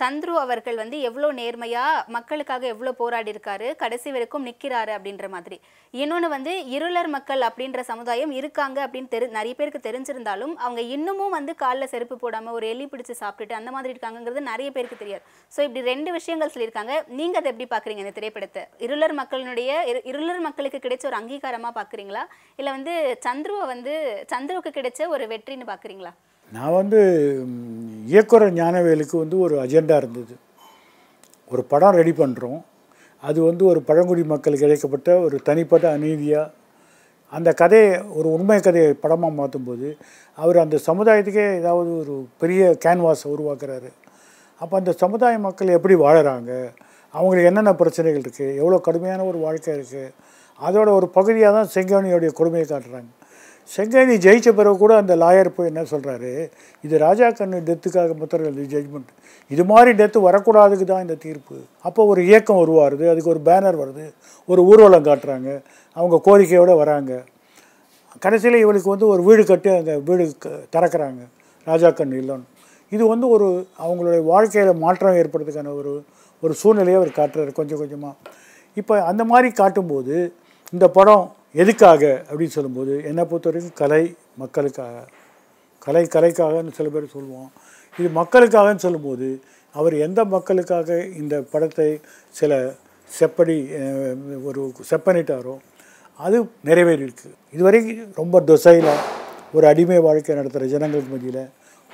சந்துரு 0.00 0.32
அவர்கள் 0.34 0.76
வந்து 0.76 1.00
எவ்வளோ 1.00 1.32
நேர்மையாக 1.32 2.04
மக்களுக்காக 2.06 2.66
எவ்வளோ 2.66 2.92
போராடி 2.92 3.30
இருக்காரு 3.30 3.76
கடைசி 3.76 4.10
வரைக்கும் 4.10 4.46
நிற்கிறாரு 4.46 4.92
அப்படின்ற 4.96 5.28
மாதிரி. 5.28 5.60
இன்னொன்று 5.90 6.28
வந்து 6.28 6.66
இருளர் 6.66 7.08
மக்கள் 7.08 7.40
அப்படின்ற 7.40 7.80
சமுதாயம் 7.80 8.30
இருக்காங்க 8.30 8.86
அப்படின்னு 8.86 9.08
தெரி 9.08 9.26
நிறைய 9.26 9.54
பேருக்கு 9.54 9.90
தெரிஞ்சிருந்தாலும் 9.90 10.54
அவங்க 10.54 10.80
இன்னமும் 10.80 11.30
வந்து 11.30 11.54
காலில் 11.54 11.86
செருப்பு 11.86 12.16
போடாமல் 12.16 12.52
ஒரு 12.52 12.68
எலி 12.68 12.84
பிடிச்சி 12.84 13.14
சாப்பிட்டுட்டு 13.20 13.52
அந்த 13.52 13.70
மாதிரி 13.70 13.98
இருக்காங்கங்கிறது 13.98 14.40
நிறைய 14.40 14.70
பேருக்கு 14.70 14.96
தெரியாது. 14.96 15.22
ஸோ 15.56 15.60
இப்படி 15.60 15.84
ரெண்டு 15.84 16.12
விஷயங்கள் 16.12 16.50
சொல்லியிருக்காங்க. 16.54 17.02
நீங்கள் 17.06 17.40
அதை 17.42 17.52
எப்படி 17.52 17.68
பார்க்குறீங்க 17.74 17.98
இந்த 17.98 18.10
திரைப்படத்தை? 18.10 18.62
இருளர் 18.78 19.14
மக்களினுடைய 19.14 19.70
இரு- 19.86 20.06
இருளர் 20.06 20.38
மக்களுக்கு 20.38 20.78
கிடைச்ச 20.78 21.06
ஒரு 21.06 21.16
அங்கீகாரமாக 21.16 21.82
பார்க்குறீங்களா 21.82 22.24
இல்லை 22.56 22.72
வந்து 22.72 23.18
சந்துருவை 23.26 23.66
வந்து 23.66 24.24
சந்துருவுக்கு 24.32 24.72
கிடைச்ச 24.72 25.08
ஒரு 25.08 25.26
வெற்றின்னு 25.26 25.66
பார்க்குறீங்களா 25.66 26.14
நான் 26.52 26.76
வந்து 26.80 27.00
இயக்குனர் 28.12 28.56
ஞானவேலுக்கு 28.58 29.16
வந்து 29.22 29.36
ஒரு 29.46 29.54
அஜெண்டா 29.64 29.96
இருந்தது. 30.02 30.34
ஒரு 31.50 31.62
படம் 31.72 31.96
ரெடி 32.00 32.12
பண்ணுறோம் 32.20 32.60
அது 33.22 33.38
வந்து 33.48 33.62
ஒரு 33.70 33.80
பழங்குடி 33.88 34.22
மக்களுக்கு 34.32 34.66
இழைக்கப்பட்ட 34.68 35.10
ஒரு 35.26 35.36
தனிப்பட்ட 35.48 35.86
அநீதியாக 35.96 36.52
அந்த 37.32 37.50
கதையை 37.60 37.90
ஒரு 38.18 38.28
உண்மை 38.36 38.58
கதையை 38.60 38.90
படமாக 39.04 39.36
மாற்றும்போது 39.38 39.88
அவர் 40.38 40.58
அந்த 40.64 40.76
சமுதாயத்துக்கே 40.88 41.46
ஏதாவது 41.60 41.90
ஒரு 42.02 42.14
பெரிய 42.40 42.62
கேன்வாஸை 42.84 43.26
உருவாக்குறாரு. 43.34 43.90
அப்போ 44.60 44.74
அந்த 44.80 44.92
சமுதாய 45.02 45.38
மக்கள் 45.46 45.76
எப்படி 45.78 45.94
வாழறாங்க? 46.04 46.52
அவங்களுக்கு 47.14 47.50
என்னென்ன 47.50 47.72
பிரச்சனைகள் 47.80 48.22
இருக்குது 48.24 48.56
எவ்வளோ 48.60 48.78
கடுமையான 48.86 49.24
ஒரு 49.30 49.38
வாழ்க்கை 49.46 49.70
இருக்குது 49.76 50.12
அதோட 50.60 50.88
ஒரு 50.98 51.06
பகுதியாக 51.16 51.56
தான் 51.56 51.72
செங்கோனியோடைய 51.74 52.30
கொடுமையை 52.40 52.66
காட்டுறாங்க. 52.66 53.10
செங்கேணி 53.68 54.14
ஜெயிச்ச 54.24 54.48
பிறகு 54.56 54.76
கூட 54.78 54.92
அந்த 54.98 55.14
லாயர் 55.20 55.48
போய் 55.54 55.70
என்ன 55.70 55.82
சொல்கிறாரு 55.90 56.30
இது 56.84 56.94
ராஜா 57.02 57.28
கண்ணு 57.32 57.58
டெத்துக்காக 57.66 58.12
மாத்திரம் 58.18 58.50
இது 58.52 58.66
ஜட்ஜ்மெண்ட் 58.72 59.10
இது 59.50 59.62
மாதிரி 59.70 59.90
டெத்து 59.98 60.18
வரக்கூடாதுக்கு 60.26 60.86
தான் 60.86 61.04
இந்த 61.04 61.16
தீர்ப்பு. 61.24 61.56
அப்போ 61.84 62.04
ஒரு 62.06 62.20
இயக்கம் 62.28 62.60
உருவாருது 62.62 63.04
அதுக்கு 63.12 63.32
ஒரு 63.32 63.42
பேனர் 63.48 63.78
வருது 63.80 64.04
ஒரு 64.48 64.62
ஊர்வலம் 64.68 65.06
காட்டுறாங்க 65.08 65.48
அவங்க 65.96 66.16
கோரிக்கையோடு 66.26 66.74
வராங்க. 66.80 67.12
கடைசியில் 68.22 68.62
இவளுக்கு 68.62 68.92
வந்து 68.92 69.06
ஒரு 69.12 69.22
வீடு 69.24 69.42
கட்டி 69.44 69.70
அந்த 69.74 69.94
வீடு 70.06 70.24
க- 70.38 70.54
திறக்கிறாங்க 70.74 71.22
ராஜா 71.66 71.88
கண்ணு 71.92 72.20
இல்லைன்னு 72.22 72.46
இது 72.92 73.04
வந்து 73.12 73.26
ஒரு 73.34 73.46
அவங்களுடைய 73.84 74.22
வாழ்க்கையில் 74.28 74.80
மாற்றம் 74.82 75.18
ஏற்படுறதுக்கான 75.20 75.72
ஒரு 75.78 75.92
ஒரு 76.42 76.54
சூழ்நிலையை 76.60 76.98
அவர் 76.98 77.18
காட்டுறாரு 77.18 77.52
கொஞ்சம் 77.54 77.80
கொஞ்சமாக 77.80 78.14
இப்போ 78.76 78.94
அந்த 79.10 79.22
மாதிரி 79.26 79.48
காட்டும்போது 79.56 80.16
இந்த 80.72 80.86
படம் 80.94 81.24
எதுக்காக 81.56 82.02
அப்படின்னு 82.28 82.56
சொல்லும்போது 82.56 82.94
என்னை 83.08 83.24
பொறுத்த 83.24 83.50
வரைக்கும் 83.50 83.78
கலை 83.80 84.02
மக்களுக்காக 84.42 85.04
கலை 85.82 86.02
கலைக்காகன்னு 86.14 86.76
சில 86.78 86.88
பேர் 86.88 87.14
சொல்லுவோம் 87.14 87.50
இது 87.98 88.08
மக்களுக்காகன்னு 88.20 88.84
சொல்லும்போது 88.86 89.28
அவர் 89.74 89.94
எந்த 90.06 90.20
மக்களுக்காக 90.34 90.98
இந்த 91.20 91.34
படத்தை 91.52 91.88
சில 92.30 92.52
செப்படி 93.08 93.56
ஒரு 94.48 94.62
செப்பனிட்டாரோ 94.90 95.54
அது 96.18 96.36
நிறைவேறியிருக்கு. 96.68 97.28
இதுவரைக்கும் 97.54 98.12
ரொம்ப 98.14 98.36
டொசைலாக 98.40 99.04
ஒரு 99.56 99.66
அடிமை 99.66 99.98
வாழ்க்கை 99.98 100.36
நடத்துகிற 100.36 100.68
ஜனங்களுக்கு 100.74 101.12
மத்தியில் 101.14 101.42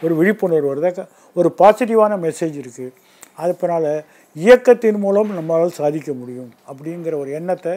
ஒரு 0.03 0.13
விழிப்புணர்வு 0.19 0.71
வருது. 0.73 1.05
ஒரு 1.39 1.49
பாசிட்டிவான 1.61 2.19
மெசேஜ் 2.27 2.57
இருக்குது 2.63 2.95
அதனால் 3.45 3.91
இயக்கத்தின் 4.37 5.01
மூலம் 5.05 5.31
நம்மளால் 5.39 5.79
சாதிக்க 5.81 6.13
முடியும் 6.13 6.51
அப்படிங்கிற 6.71 7.15
ஒரு 7.23 7.31
எண்ணத்தை 7.39 7.75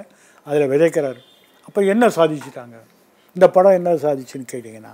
அதில் 0.47 0.71
விதைக்கிறார். 0.73 1.19
அப்போ 1.67 1.81
என்ன 1.93 2.07
சாதிச்சிட்டாங்க? 2.07 2.77
இந்த 3.35 3.49
படம் 3.49 3.77
என்ன 3.79 3.91
சாதிச்சுன்னு 4.05 4.47
கேட்டிங்கன்னா 4.53 4.93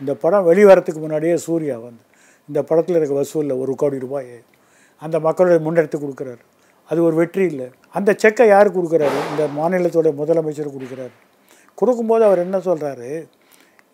இந்த 0.00 0.14
படம் 0.14 0.46
வெளிவரத்துக்கு 0.50 1.00
முன்னாடியே 1.00 1.36
சூர்யா 1.36 1.76
வந்து 1.78 2.04
இந்த 2.48 2.62
படத்தில் 2.62 2.96
இருக்க 2.96 3.14
வசூலில் 3.14 3.60
ஒரு 3.62 3.74
கோடி 3.74 3.98
ரூபாய் 3.98 4.32
அந்த 5.02 5.20
மக்களுடைய 5.20 5.60
முன்னெடுத்து 5.66 5.98
கொடுக்குறாரு. 5.98 6.42
அது 6.88 7.02
ஒரு 7.02 7.14
வெற்றி 7.16 7.44
இல்லை. 7.44 7.66
அந்த 7.90 8.10
செக்கை 8.12 8.46
யார் 8.48 8.76
கொடுக்குறாரு? 8.76 9.18
இந்த 9.30 9.44
மாநிலத்தோட 9.58 10.08
முதலமைச்சர் 10.20 10.76
கொடுக்குறாரு. 10.76 11.14
கொடுக்கும்போது 11.74 12.24
அவர் 12.24 12.38
என்ன 12.38 12.58
சொல்கிறாரு 12.58 13.10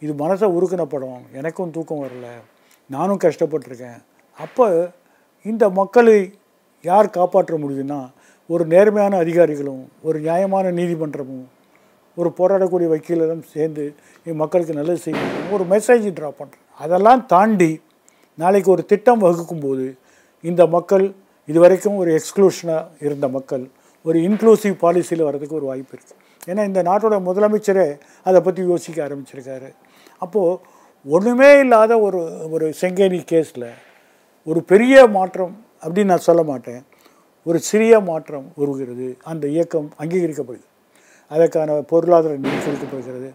இது 0.05 0.13
மனசை 0.25 0.49
உருக்கின 0.57 0.83
படம். 0.85 1.23
எனக்கும் 1.33 1.71
தூக்கம் 1.71 2.03
வரல. 2.05 2.29
நானும் 2.91 3.23
கஷ்டப்பட்டிருக்கேன். 3.25 4.01
அப்போ 4.39 4.67
இந்த 5.43 5.65
மக்களை 5.71 6.19
யார் 6.85 7.11
காப்பாற்ற 7.11 7.57
முடியுதுன்னா 7.57 8.01
ஒரு 8.47 8.65
நேர்மையான 8.67 9.17
அதிகாரிகளும் 9.17 9.89
ஒரு 10.03 10.19
நியாயமான 10.21 10.71
நீதிமன்றமும் 10.71 11.47
ஒரு 12.19 12.31
போராடக்கூடிய 12.39 12.89
வக்கீலரும் 12.95 13.45
சேர்ந்து 13.55 13.85
என் 14.27 14.41
மக்களுக்கு 14.43 14.79
நல்லது 14.79 15.01
செய்யணும். 15.05 15.35
ஒரு 15.55 15.65
மெசேஜ் 15.73 16.07
ட்ராப் 16.19 16.39
பண்ணுறேன் 16.41 16.65
அதெல்லாம் 16.85 17.23
தாண்டி 17.27 17.71
நாளைக்கு 18.39 18.71
ஒரு 18.71 18.83
திட்டம் 18.85 19.23
வகுக்கும்போது 19.23 19.87
இந்த 20.45 20.63
மக்கள் 20.77 21.05
இதுவரைக்கும் 21.49 21.97
ஒரு 21.97 22.11
எக்ஸ்க்ளூஷனாக 22.19 23.05
இருந்த 23.07 23.27
மக்கள் 23.37 23.65
ஒரு 24.07 24.19
இன்க்ளூசிவ் 24.19 24.77
பாலிசியில் 24.83 25.27
வர்றதுக்கு 25.29 25.59
ஒரு 25.61 25.67
வாய்ப்பு 25.71 25.95
இருக்குது 25.97 26.19
ஏன்னா 26.51 26.63
இந்த 26.67 26.81
நாட்டோட 26.83 27.17
முதலமைச்சரே 27.29 27.87
அதை 28.29 28.41
பற்றி 28.41 28.63
யோசிக்க 28.63 28.99
ஆரம்பிச்சிருக்காரு. 29.07 29.71
அப்போது 30.25 30.59
ஒன்றுமே 31.17 31.51
இல்லாத 31.59 31.93
ஒரு 32.07 32.21
ஒரு 32.51 32.67
செங்கேனி 32.81 33.21
கேஸில் 33.33 33.69
ஒரு 34.47 34.63
பெரிய 34.73 35.07
மாற்றம் 35.17 35.55
அப்படின்னு 35.83 36.13
நான் 36.13 36.27
சொல்ல 36.29 36.43
மாட்டேன். 36.43 36.81
ஒரு 37.47 37.59
சிறிய 37.69 37.95
மாற்றம் 38.11 38.47
உருவுகிறது 38.61 39.09
அந்த 39.31 39.45
இயக்கம் 39.57 39.89
அங்கீகரிக்கப்படுது 39.99 40.67
அதற்கான 41.31 41.77
பொருளாதார 41.91 42.37
நிதி 42.45 42.59
கொடுக்கப்படுகிறது 42.67 43.31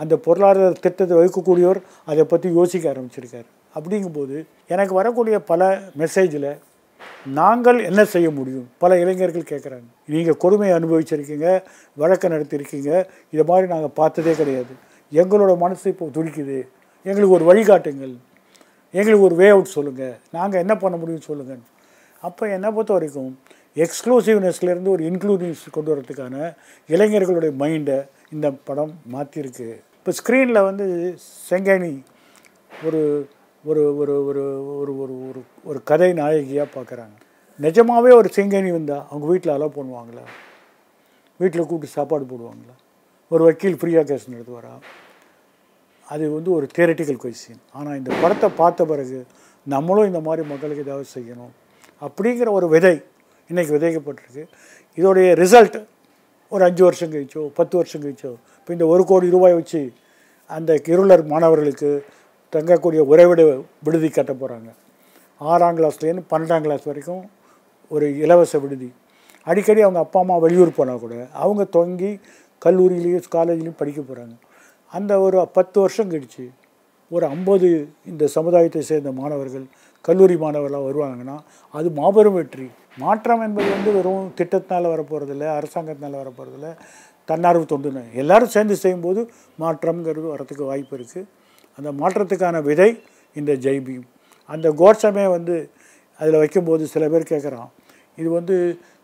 அந்த 0.00 0.14
பொருளாதார 0.26 0.68
திட்டத்தை 0.84 1.14
வகுக்கக்கூடியவர் 1.18 1.80
அதை 2.10 2.24
பற்றி 2.24 2.48
யோசிக்க 2.58 2.84
ஆரம்பிச்சிருக்காரு. 2.92 3.48
அப்படிங்கும்போது 3.76 4.36
எனக்கு 4.74 4.94
வரக்கூடிய 5.00 5.36
பல 5.50 5.62
மெசேஜில் 6.02 6.50
நாங்கள் 7.38 7.78
என்ன 7.88 8.00
செய்ய 8.14 8.28
முடியும்? 8.38 8.66
பல 8.82 8.98
இளைஞர்கள் 9.02 9.50
கேட்குறாங்க 9.50 9.88
நீங்கள் 10.12 10.38
கொடுமையை 10.44 10.72
அனுபவிச்சிருக்கீங்க 10.78 11.48
வழக்கை 11.96 12.28
நடத்தியிருக்கீங்க 12.34 12.90
இதை 13.34 13.44
மாதிரி 13.50 13.66
நாங்கள் 13.74 13.94
பார்த்ததே 14.00 14.34
கிடையாது. 14.40 14.74
எங்களோட 15.12 15.52
மனசு 15.64 15.86
இப்போ 15.92 16.06
துடிக்குது. 16.16 16.58
எங்களுக்கு 17.06 17.36
ஒரு 17.38 17.46
வழிகாட்டுங்கள். 17.50 18.14
எங்களுக்கு 18.94 19.26
ஒரு 19.28 19.36
வே 19.40 19.46
அவுட் 19.54 19.74
சொல்லுங்கள் 19.76 20.14
நாங்கள் 20.36 20.62
என்ன 20.64 20.74
பண்ண 20.82 20.94
முடியும்னு 21.00 21.28
சொல்லுங்கள் 21.30 21.62
அப்போ 22.22 22.42
என்னை 22.56 22.68
பொறுத்த 22.70 22.92
வரைக்கும் 22.92 23.30
எக்ஸ்க்ளூசிவ்னஸ்லேருந்து 23.76 24.88
ஒரு 24.88 25.02
இன்க்ளூசிவ்னஸ் 25.04 25.66
கொண்டு 25.70 25.92
வரதுக்கான 25.94 26.54
இளைஞர்களுடைய 26.88 27.52
மைண்டை 27.58 27.98
இந்த 28.30 28.52
படம் 28.64 28.94
மாற்றிருக்கு 29.12 29.68
இப்போ 29.96 30.12
ஸ்க்ரீனில் 30.12 30.62
வந்து 30.62 30.86
செங்கேணி 31.48 32.02
ஒரு 32.86 33.00
ஒரு 33.64 33.96
ஒரு 33.96 34.14
ஒரு 34.24 34.42
ஒரு 34.80 34.92
ஒரு 34.98 35.14
ஒரு 35.28 35.40
ஒரு 35.64 35.82
கதை 35.84 36.12
நாயகியாக 36.12 36.68
பார்க்குறாங்க 36.74 37.16
நிஜமாகவே 37.58 38.10
ஒரு 38.10 38.28
செங்கனி 38.36 38.70
வந்தால் 38.72 39.06
அவங்க 39.10 39.26
வீட்டில் 39.26 39.52
அலோவ் 39.52 39.76
பண்ணுவாங்களா? 39.76 40.24
வீட்டில் 41.40 41.66
கூப்பிட்டு 41.66 41.96
சாப்பாடு 41.96 42.24
போடுவாங்களா? 42.24 42.74
ஒரு 43.30 43.44
வக்கீல் 43.44 43.78
ஃப்ரீயாக 43.80 44.04
கேஸ் 44.04 44.30
நடத்துவாரா? 44.30 44.72
அது 46.06 46.30
வந்து 46.32 46.50
ஒரு 46.50 46.66
தியரட்டிக்கல் 46.76 47.20
கொஸ்டின் 47.22 47.60
ஆனால் 47.72 47.96
இந்த 47.96 48.10
படத்தை 48.22 48.48
பார்த்த 48.56 48.84
பிறகு 48.84 49.26
நம்மளும் 49.66 50.06
இந்த 50.06 50.20
மாதிரி 50.20 50.48
மக்களுக்கு 50.48 50.82
ஏதாவது 50.82 51.06
செய்யணும் 51.14 51.52
அப்படிங்கிற 52.02 52.50
ஒரு 52.50 52.68
விதை 52.68 52.94
இன்றைக்கி 53.50 53.72
விதைக்கப்பட்டிருக்கு. 53.76 54.42
இதோடைய 54.98 55.28
ரிசல்ட் 55.42 55.78
ஒரு 56.52 56.62
அஞ்சு 56.68 56.82
வருஷம் 56.86 57.12
கழிச்சோ 57.12 57.42
பத்து 57.58 57.74
வருஷம் 57.78 58.02
கழிச்சோ 58.04 58.30
இப்போ 58.58 58.72
இந்த 58.76 58.86
ஒரு 58.92 59.02
கோடி 59.10 59.26
ரூபாய் 59.34 59.56
வச்சு 59.58 59.80
அந்த 60.50 60.72
இருளர் 60.92 61.24
மாணவர்களுக்கு 61.32 61.90
தங்கக்கூடிய 62.52 63.00
உறைவிட 63.12 63.42
விடுதி 63.86 64.08
கட்ட 64.08 64.32
போகிறாங்க 64.32 64.70
ஆறாம் 65.40 65.76
கிளாஸ்லேருந்து 65.78 66.24
பன்னெண்டாம் 66.32 66.64
கிளாஸ் 66.66 66.88
வரைக்கும் 66.90 67.22
ஒரு 67.90 68.06
இலவச 68.24 68.58
விடுதி. 68.64 68.88
அடிக்கடி 69.46 69.80
அவங்க 69.86 70.00
அப்பா 70.06 70.18
அம்மா 70.24 70.36
வெளியூர் 70.44 70.76
போனால் 70.78 71.00
கூட 71.04 71.14
அவங்க 71.44 71.62
தொங்கி 71.76 72.10
கல்லூரியிலையும் 72.62 73.30
காலேஜ்லேயும் 73.36 73.78
படிக்க 73.80 74.00
போகிறாங்க 74.00 74.34
அந்த 74.92 75.12
ஒரு 75.24 75.38
பத்து 75.56 75.76
வருஷம் 75.82 76.10
கழிச்சு 76.12 76.44
ஒரு 77.10 77.24
ஐம்பது 77.34 77.68
இந்த 78.10 78.24
சமுதாயத்தை 78.36 78.82
சேர்ந்த 78.90 79.10
மாணவர்கள் 79.20 79.66
கல்லூரி 80.08 80.36
மாணவர்களாக 80.44 80.86
வருவாங்கன்னா 80.88 81.36
அது 81.74 81.88
மாபெரும் 81.98 82.38
வெற்றி. 82.38 82.66
மாற்றம் 82.98 83.42
என்பது 83.46 83.68
வந்து 83.74 83.90
வெறும் 83.96 84.26
திட்டத்தினால் 84.38 84.92
வரப்போகிறதில்ல 84.94 85.44
அரசாங்கத்தினால் 85.58 86.20
வரப்போகிறதில்ல 86.22 86.70
தன்னார்வ 87.28 87.64
தொண்டு 87.64 88.02
எல்லாரும் 88.12 88.52
சேர்ந்து 88.54 88.76
செய்யும்போது 88.76 89.20
மாற்றம்ங்கிறது 89.58 90.26
வரத்துக்கு 90.34 90.64
வாய்ப்பு 90.64 90.96
இருக்குது 90.98 91.28
அந்த 91.78 91.90
மாற்றத்துக்கான 91.92 92.56
விதை 92.62 92.90
இந்த 93.36 93.52
ஜெய்பீம் 93.66 94.06
அந்த 94.50 94.68
கோட்சமே 94.80 95.26
வந்து 95.36 95.54
அதில் 96.20 96.40
வைக்கும்போது 96.42 96.86
சில 96.86 97.04
பேர் 97.08 97.30
கேட்குறான் 97.32 97.70
இது 98.18 98.28
வந்து 98.30 98.56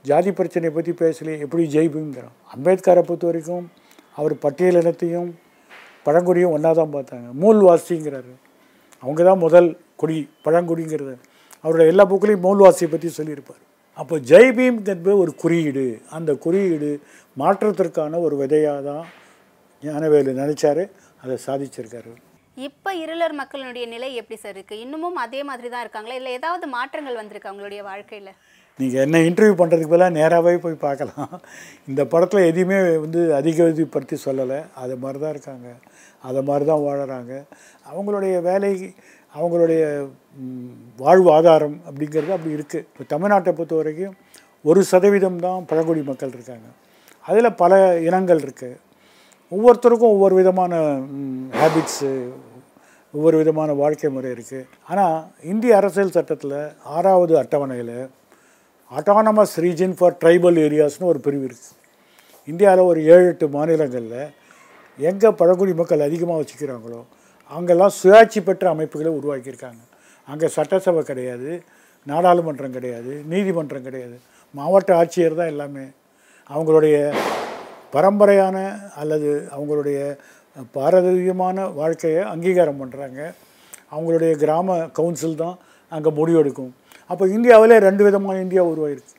ஜாதி 0.05 0.31
பிரச்சனையை 0.31 0.73
பற்றி 0.75 0.93
பேசலையே 0.93 1.37
எப்படி 1.45 1.63
ஜெய்பீம்ங்கிறான் 1.75 2.35
அம்பேத்கரை 2.55 3.03
பொறுத்த 3.03 3.27
வரைக்கும் 3.27 3.67
அவர் 4.19 4.35
பட்டியலினத்தையும் 4.45 5.31
பழங்குடியும் 6.07 6.53
ஒன்றா 6.57 6.71
தான் 6.73 6.93
பார்த்தாங்க. 6.97 7.29
மூல்வாசிங்கிறாரு. 7.43 8.33
அவங்க 9.03 9.23
தான் 9.23 9.43
முதல் 9.47 9.69
குடி 9.97 10.29
பழங்குடிங்கிறது. 10.45 11.15
அவருடைய 11.65 11.93
எல்லா 11.93 12.05
புக்கிலையும் 12.11 12.45
மூல்வாசியை 12.47 12.89
பற்றி 12.91 13.09
சொல்லியிருப்பார். 13.19 13.63
அப்போ 14.01 14.17
ஜெய்பீம் 14.31 14.79
என்பது 14.93 15.15
ஒரு 15.25 15.33
குறியீடு. 15.43 15.85
அந்த 16.17 16.31
குறியீடு 16.45 16.91
மாற்றத்திற்கான 17.41 18.21
ஒரு 18.27 18.35
விதையாக 18.43 18.81
தான் 18.91 19.05
ஞானவேலு 19.83 20.33
நினைச்சாரு. 20.43 20.85
அதை 21.23 21.37
சாதிச்சிருக்காரு. 21.47 22.13
இப்போ 22.67 22.91
இருளர் 23.03 23.35
மக்களுடைய 23.41 23.85
நிலை 23.95 24.09
எப்படி 24.21 24.37
சார் 24.45 24.55
இருக்கு? 24.57 24.77
இன்னமும் 24.85 25.19
அதே 25.25 25.41
மாதிரி 25.49 25.69
தான் 25.75 25.85
இருக்காங்களா? 25.85 26.17
இல்லை 26.21 26.31
ஏதாவது 26.39 26.67
மாற்றங்கள் 26.77 27.19
வந்திருக்கு 27.21 27.51
அவங்களுடைய 27.51 27.83
வாழ்க்கையில? 27.91 28.31
நீங்கள் 28.81 29.03
என்ன 29.05 29.21
இன்டர்வியூ 29.29 29.55
பண்ணுறதுக்கு 29.61 29.93
பதிலாக 29.93 30.17
நேராகவே 30.19 30.59
போய் 30.65 30.83
பார்க்கலாம். 30.87 31.31
இந்த 31.91 32.03
படத்தில் 32.13 32.49
எதையுமே 32.51 32.79
வந்து 33.05 33.21
அதிக 33.39 33.69
இதுப்படுத்தி 33.75 34.17
சொல்லலை. 34.27 34.59
அது 34.83 34.97
மாதிரி 35.05 35.21
தான் 35.25 35.35
இருக்காங்க. 35.37 35.69
அதை 36.29 36.43
மாதிரி 36.51 36.67
தான் 36.73 36.85
வாழறாங்க. 36.89 37.33
அவங்களுடைய 37.93 38.35
வேலை 38.51 38.73
அவங்களுடைய 39.39 39.83
வாழ்வு 40.99 41.29
ஆதாரம் 41.37 41.77
அப்படிங்கிறது 41.87 42.35
அப்படி 42.37 42.57
இருக்குது 42.59 42.85
இப்போ 42.91 43.05
தமிழ்நாட்டை 43.15 43.53
பொறுத்த 43.53 43.75
வரைக்கும் 43.81 44.15
ஒரு 44.65 44.81
சதவீதம் 44.91 45.41
தான் 45.47 45.67
பழங்குடி 45.71 46.03
மக்கள் 46.11 46.35
இருக்காங்க. 46.37 46.69
அதில் 47.25 47.57
பல 47.63 47.73
இனங்கள் 48.09 48.45
இருக்குது 48.47 48.79
ஒவ்வொருத்தருக்கும் 49.53 50.15
ஒவ்வொரு 50.15 50.35
விதமான 50.41 50.73
ஹேபிட்ஸு 51.59 52.13
ஒவ்வொரு 53.15 53.37
விதமான 53.41 53.71
வாழ்க்கை 53.73 54.09
முறை 54.15 54.31
இருக்குது 54.37 54.67
ஆனால் 54.91 55.19
இந்திய 55.53 55.77
அரசியல் 55.77 56.15
சட்டத்தில் 56.17 56.59
ஆறாவது 56.97 57.35
அட்டவணையில் 57.43 57.97
அட்டானமஸ் 58.91 59.55
ரீஜன் 59.67 59.95
ஃபார் 59.99 60.19
ட்ரைபல் 60.23 60.59
ஏரியாஸ்னு 60.67 61.11
ஒரு 61.13 61.21
பிரிவு 61.27 61.47
இருக்குது 61.49 61.77
இந்தியாவில் 62.49 62.89
ஒரு 62.91 63.01
ஏழு 63.15 63.27
எட்டு 63.33 63.47
மாநிலங்களில் 63.57 64.21
எங்கே 64.99 65.31
பழங்குடி 65.41 65.75
மக்கள் 65.81 66.07
அதிகமாக 66.09 66.41
வச்சுக்கிறாங்களோ 66.41 67.01
அங்கெல்லாம் 67.51 67.97
சுயாட்சி 67.99 68.41
பெற்ற 68.41 68.65
அமைப்புகளை 68.75 69.11
உருவாக்கியிருக்காங்க. 69.19 69.83
அங்கே 70.31 70.49
சட்டசபை 70.57 71.03
கிடையாது 71.11 71.51
நாடாளுமன்றம் 72.11 72.77
கிடையாது 72.77 73.13
நீதிமன்றம் 73.33 73.87
கிடையாது. 73.89 74.17
மாவட்ட 74.59 74.91
ஆட்சியர் 75.01 75.39
தான் 75.41 75.53
எல்லாமே. 75.53 75.85
அவங்களுடைய 76.51 76.97
பரம்பரையான 77.95 78.57
அல்லது 79.03 79.31
அவங்களுடைய 79.57 79.99
பாரதீயமான 80.77 81.67
வாழ்க்கையை 81.81 82.23
அங்கீகாரம் 82.33 82.81
பண்ணுறாங்க 82.83 83.21
அவங்களுடைய 83.95 84.33
கிராம 84.43 84.79
கவுன்சில் 84.99 85.41
தான் 85.43 85.57
அங்கே 85.93 86.11
முடிவெடுக்கும். 86.19 86.73
அப்போ 87.11 87.25
இந்தியாவிலே 87.37 87.77
ரெண்டு 87.89 88.03
விதமான 88.07 88.37
இந்தியா 88.47 88.63
உருவாயிருக்கு 88.73 89.15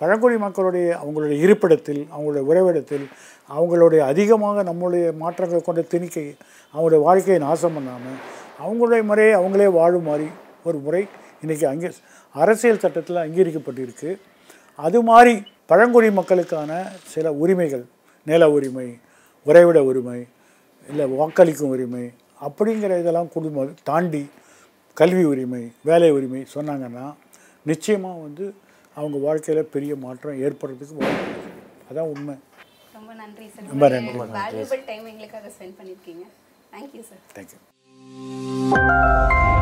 பழங்குடி 0.00 0.36
மக்களுடைய 0.44 0.86
அவங்களுடைய 1.00 1.36
இருப்பிடத்தில் 1.44 2.02
அவங்களுடைய 2.14 2.42
உறைவிடத்தில் 2.50 3.06
அவங்களுடைய 3.50 4.00
அதிகமாக 4.12 4.62
நம்மளுடைய 4.68 5.06
மாற்றங்களை 5.22 5.60
கொண்ட 5.62 5.82
திணிக்கை 5.94 6.24
அவங்களுடைய 6.74 7.00
வாழ்க்கையை 7.06 7.38
நாசம் 7.46 7.76
பண்ணாமல் 7.76 8.18
அவங்களுடைய 8.62 9.02
முறையை 9.10 9.34
அவங்களே 9.40 9.68
வாழும் 9.78 10.08
மாதிரி 10.10 10.28
ஒரு 10.68 10.78
முறை 10.86 11.02
இன்றைக்கி 11.42 11.66
அங்கே 11.72 11.90
அரசியல் 12.34 12.82
சட்டத்தில் 12.84 13.22
அங்கீகரிக்கப்பட்டிருக்கு. 13.24 14.10
அது 14.86 14.98
மாதிரி 15.10 15.34
பழங்குடி 15.70 16.08
மக்களுக்கான 16.18 16.70
சில 17.12 17.32
உரிமைகள் 17.42 17.84
நில 18.26 18.50
உரிமை 18.56 18.88
உறைவிட 19.46 19.78
உரிமை 19.90 20.18
இல்லை 20.88 21.04
வாக்களிக்கும் 21.18 21.72
உரிமை 21.74 22.04
அப்படிங்கிற 22.46 22.98
இதெல்லாம் 23.02 23.32
குடும்பம் 23.36 23.72
தாண்டி 23.88 24.22
கல்வி 25.00 25.24
உரிமை 25.32 25.62
வேலை 25.88 26.10
உரிமை 26.16 26.42
சொன்னாங்கன்னா 26.54 27.06
நிச்சயமாக 27.70 28.22
வந்து 28.26 28.46
அவங்க 28.96 29.16
வாழ்க்கையில் 29.26 29.70
பெரிய 29.74 29.92
மாற்றம் 30.04 30.40
ஏற்படுறதுக்கு 30.46 31.00
வாய்ப்பு. 31.00 31.40
அதான் 31.88 32.10
உண்மை. 32.14 32.36
ரொம்ப 32.96 33.12
நன்றி 33.22 33.48
சார். 33.54 33.68
ரொம்ப 33.72 33.88
நன்றி. 33.96 34.80
டைம் 34.90 35.08
எங்களுக்காக 35.12 35.50
ஸ்பெண்ட் 35.56 35.76
பண்ணியிருக்கீங்க. 35.80 36.24
Thank you 36.74 37.04
sir 37.10 37.22
thank you 37.36 37.58
Música 38.10 39.59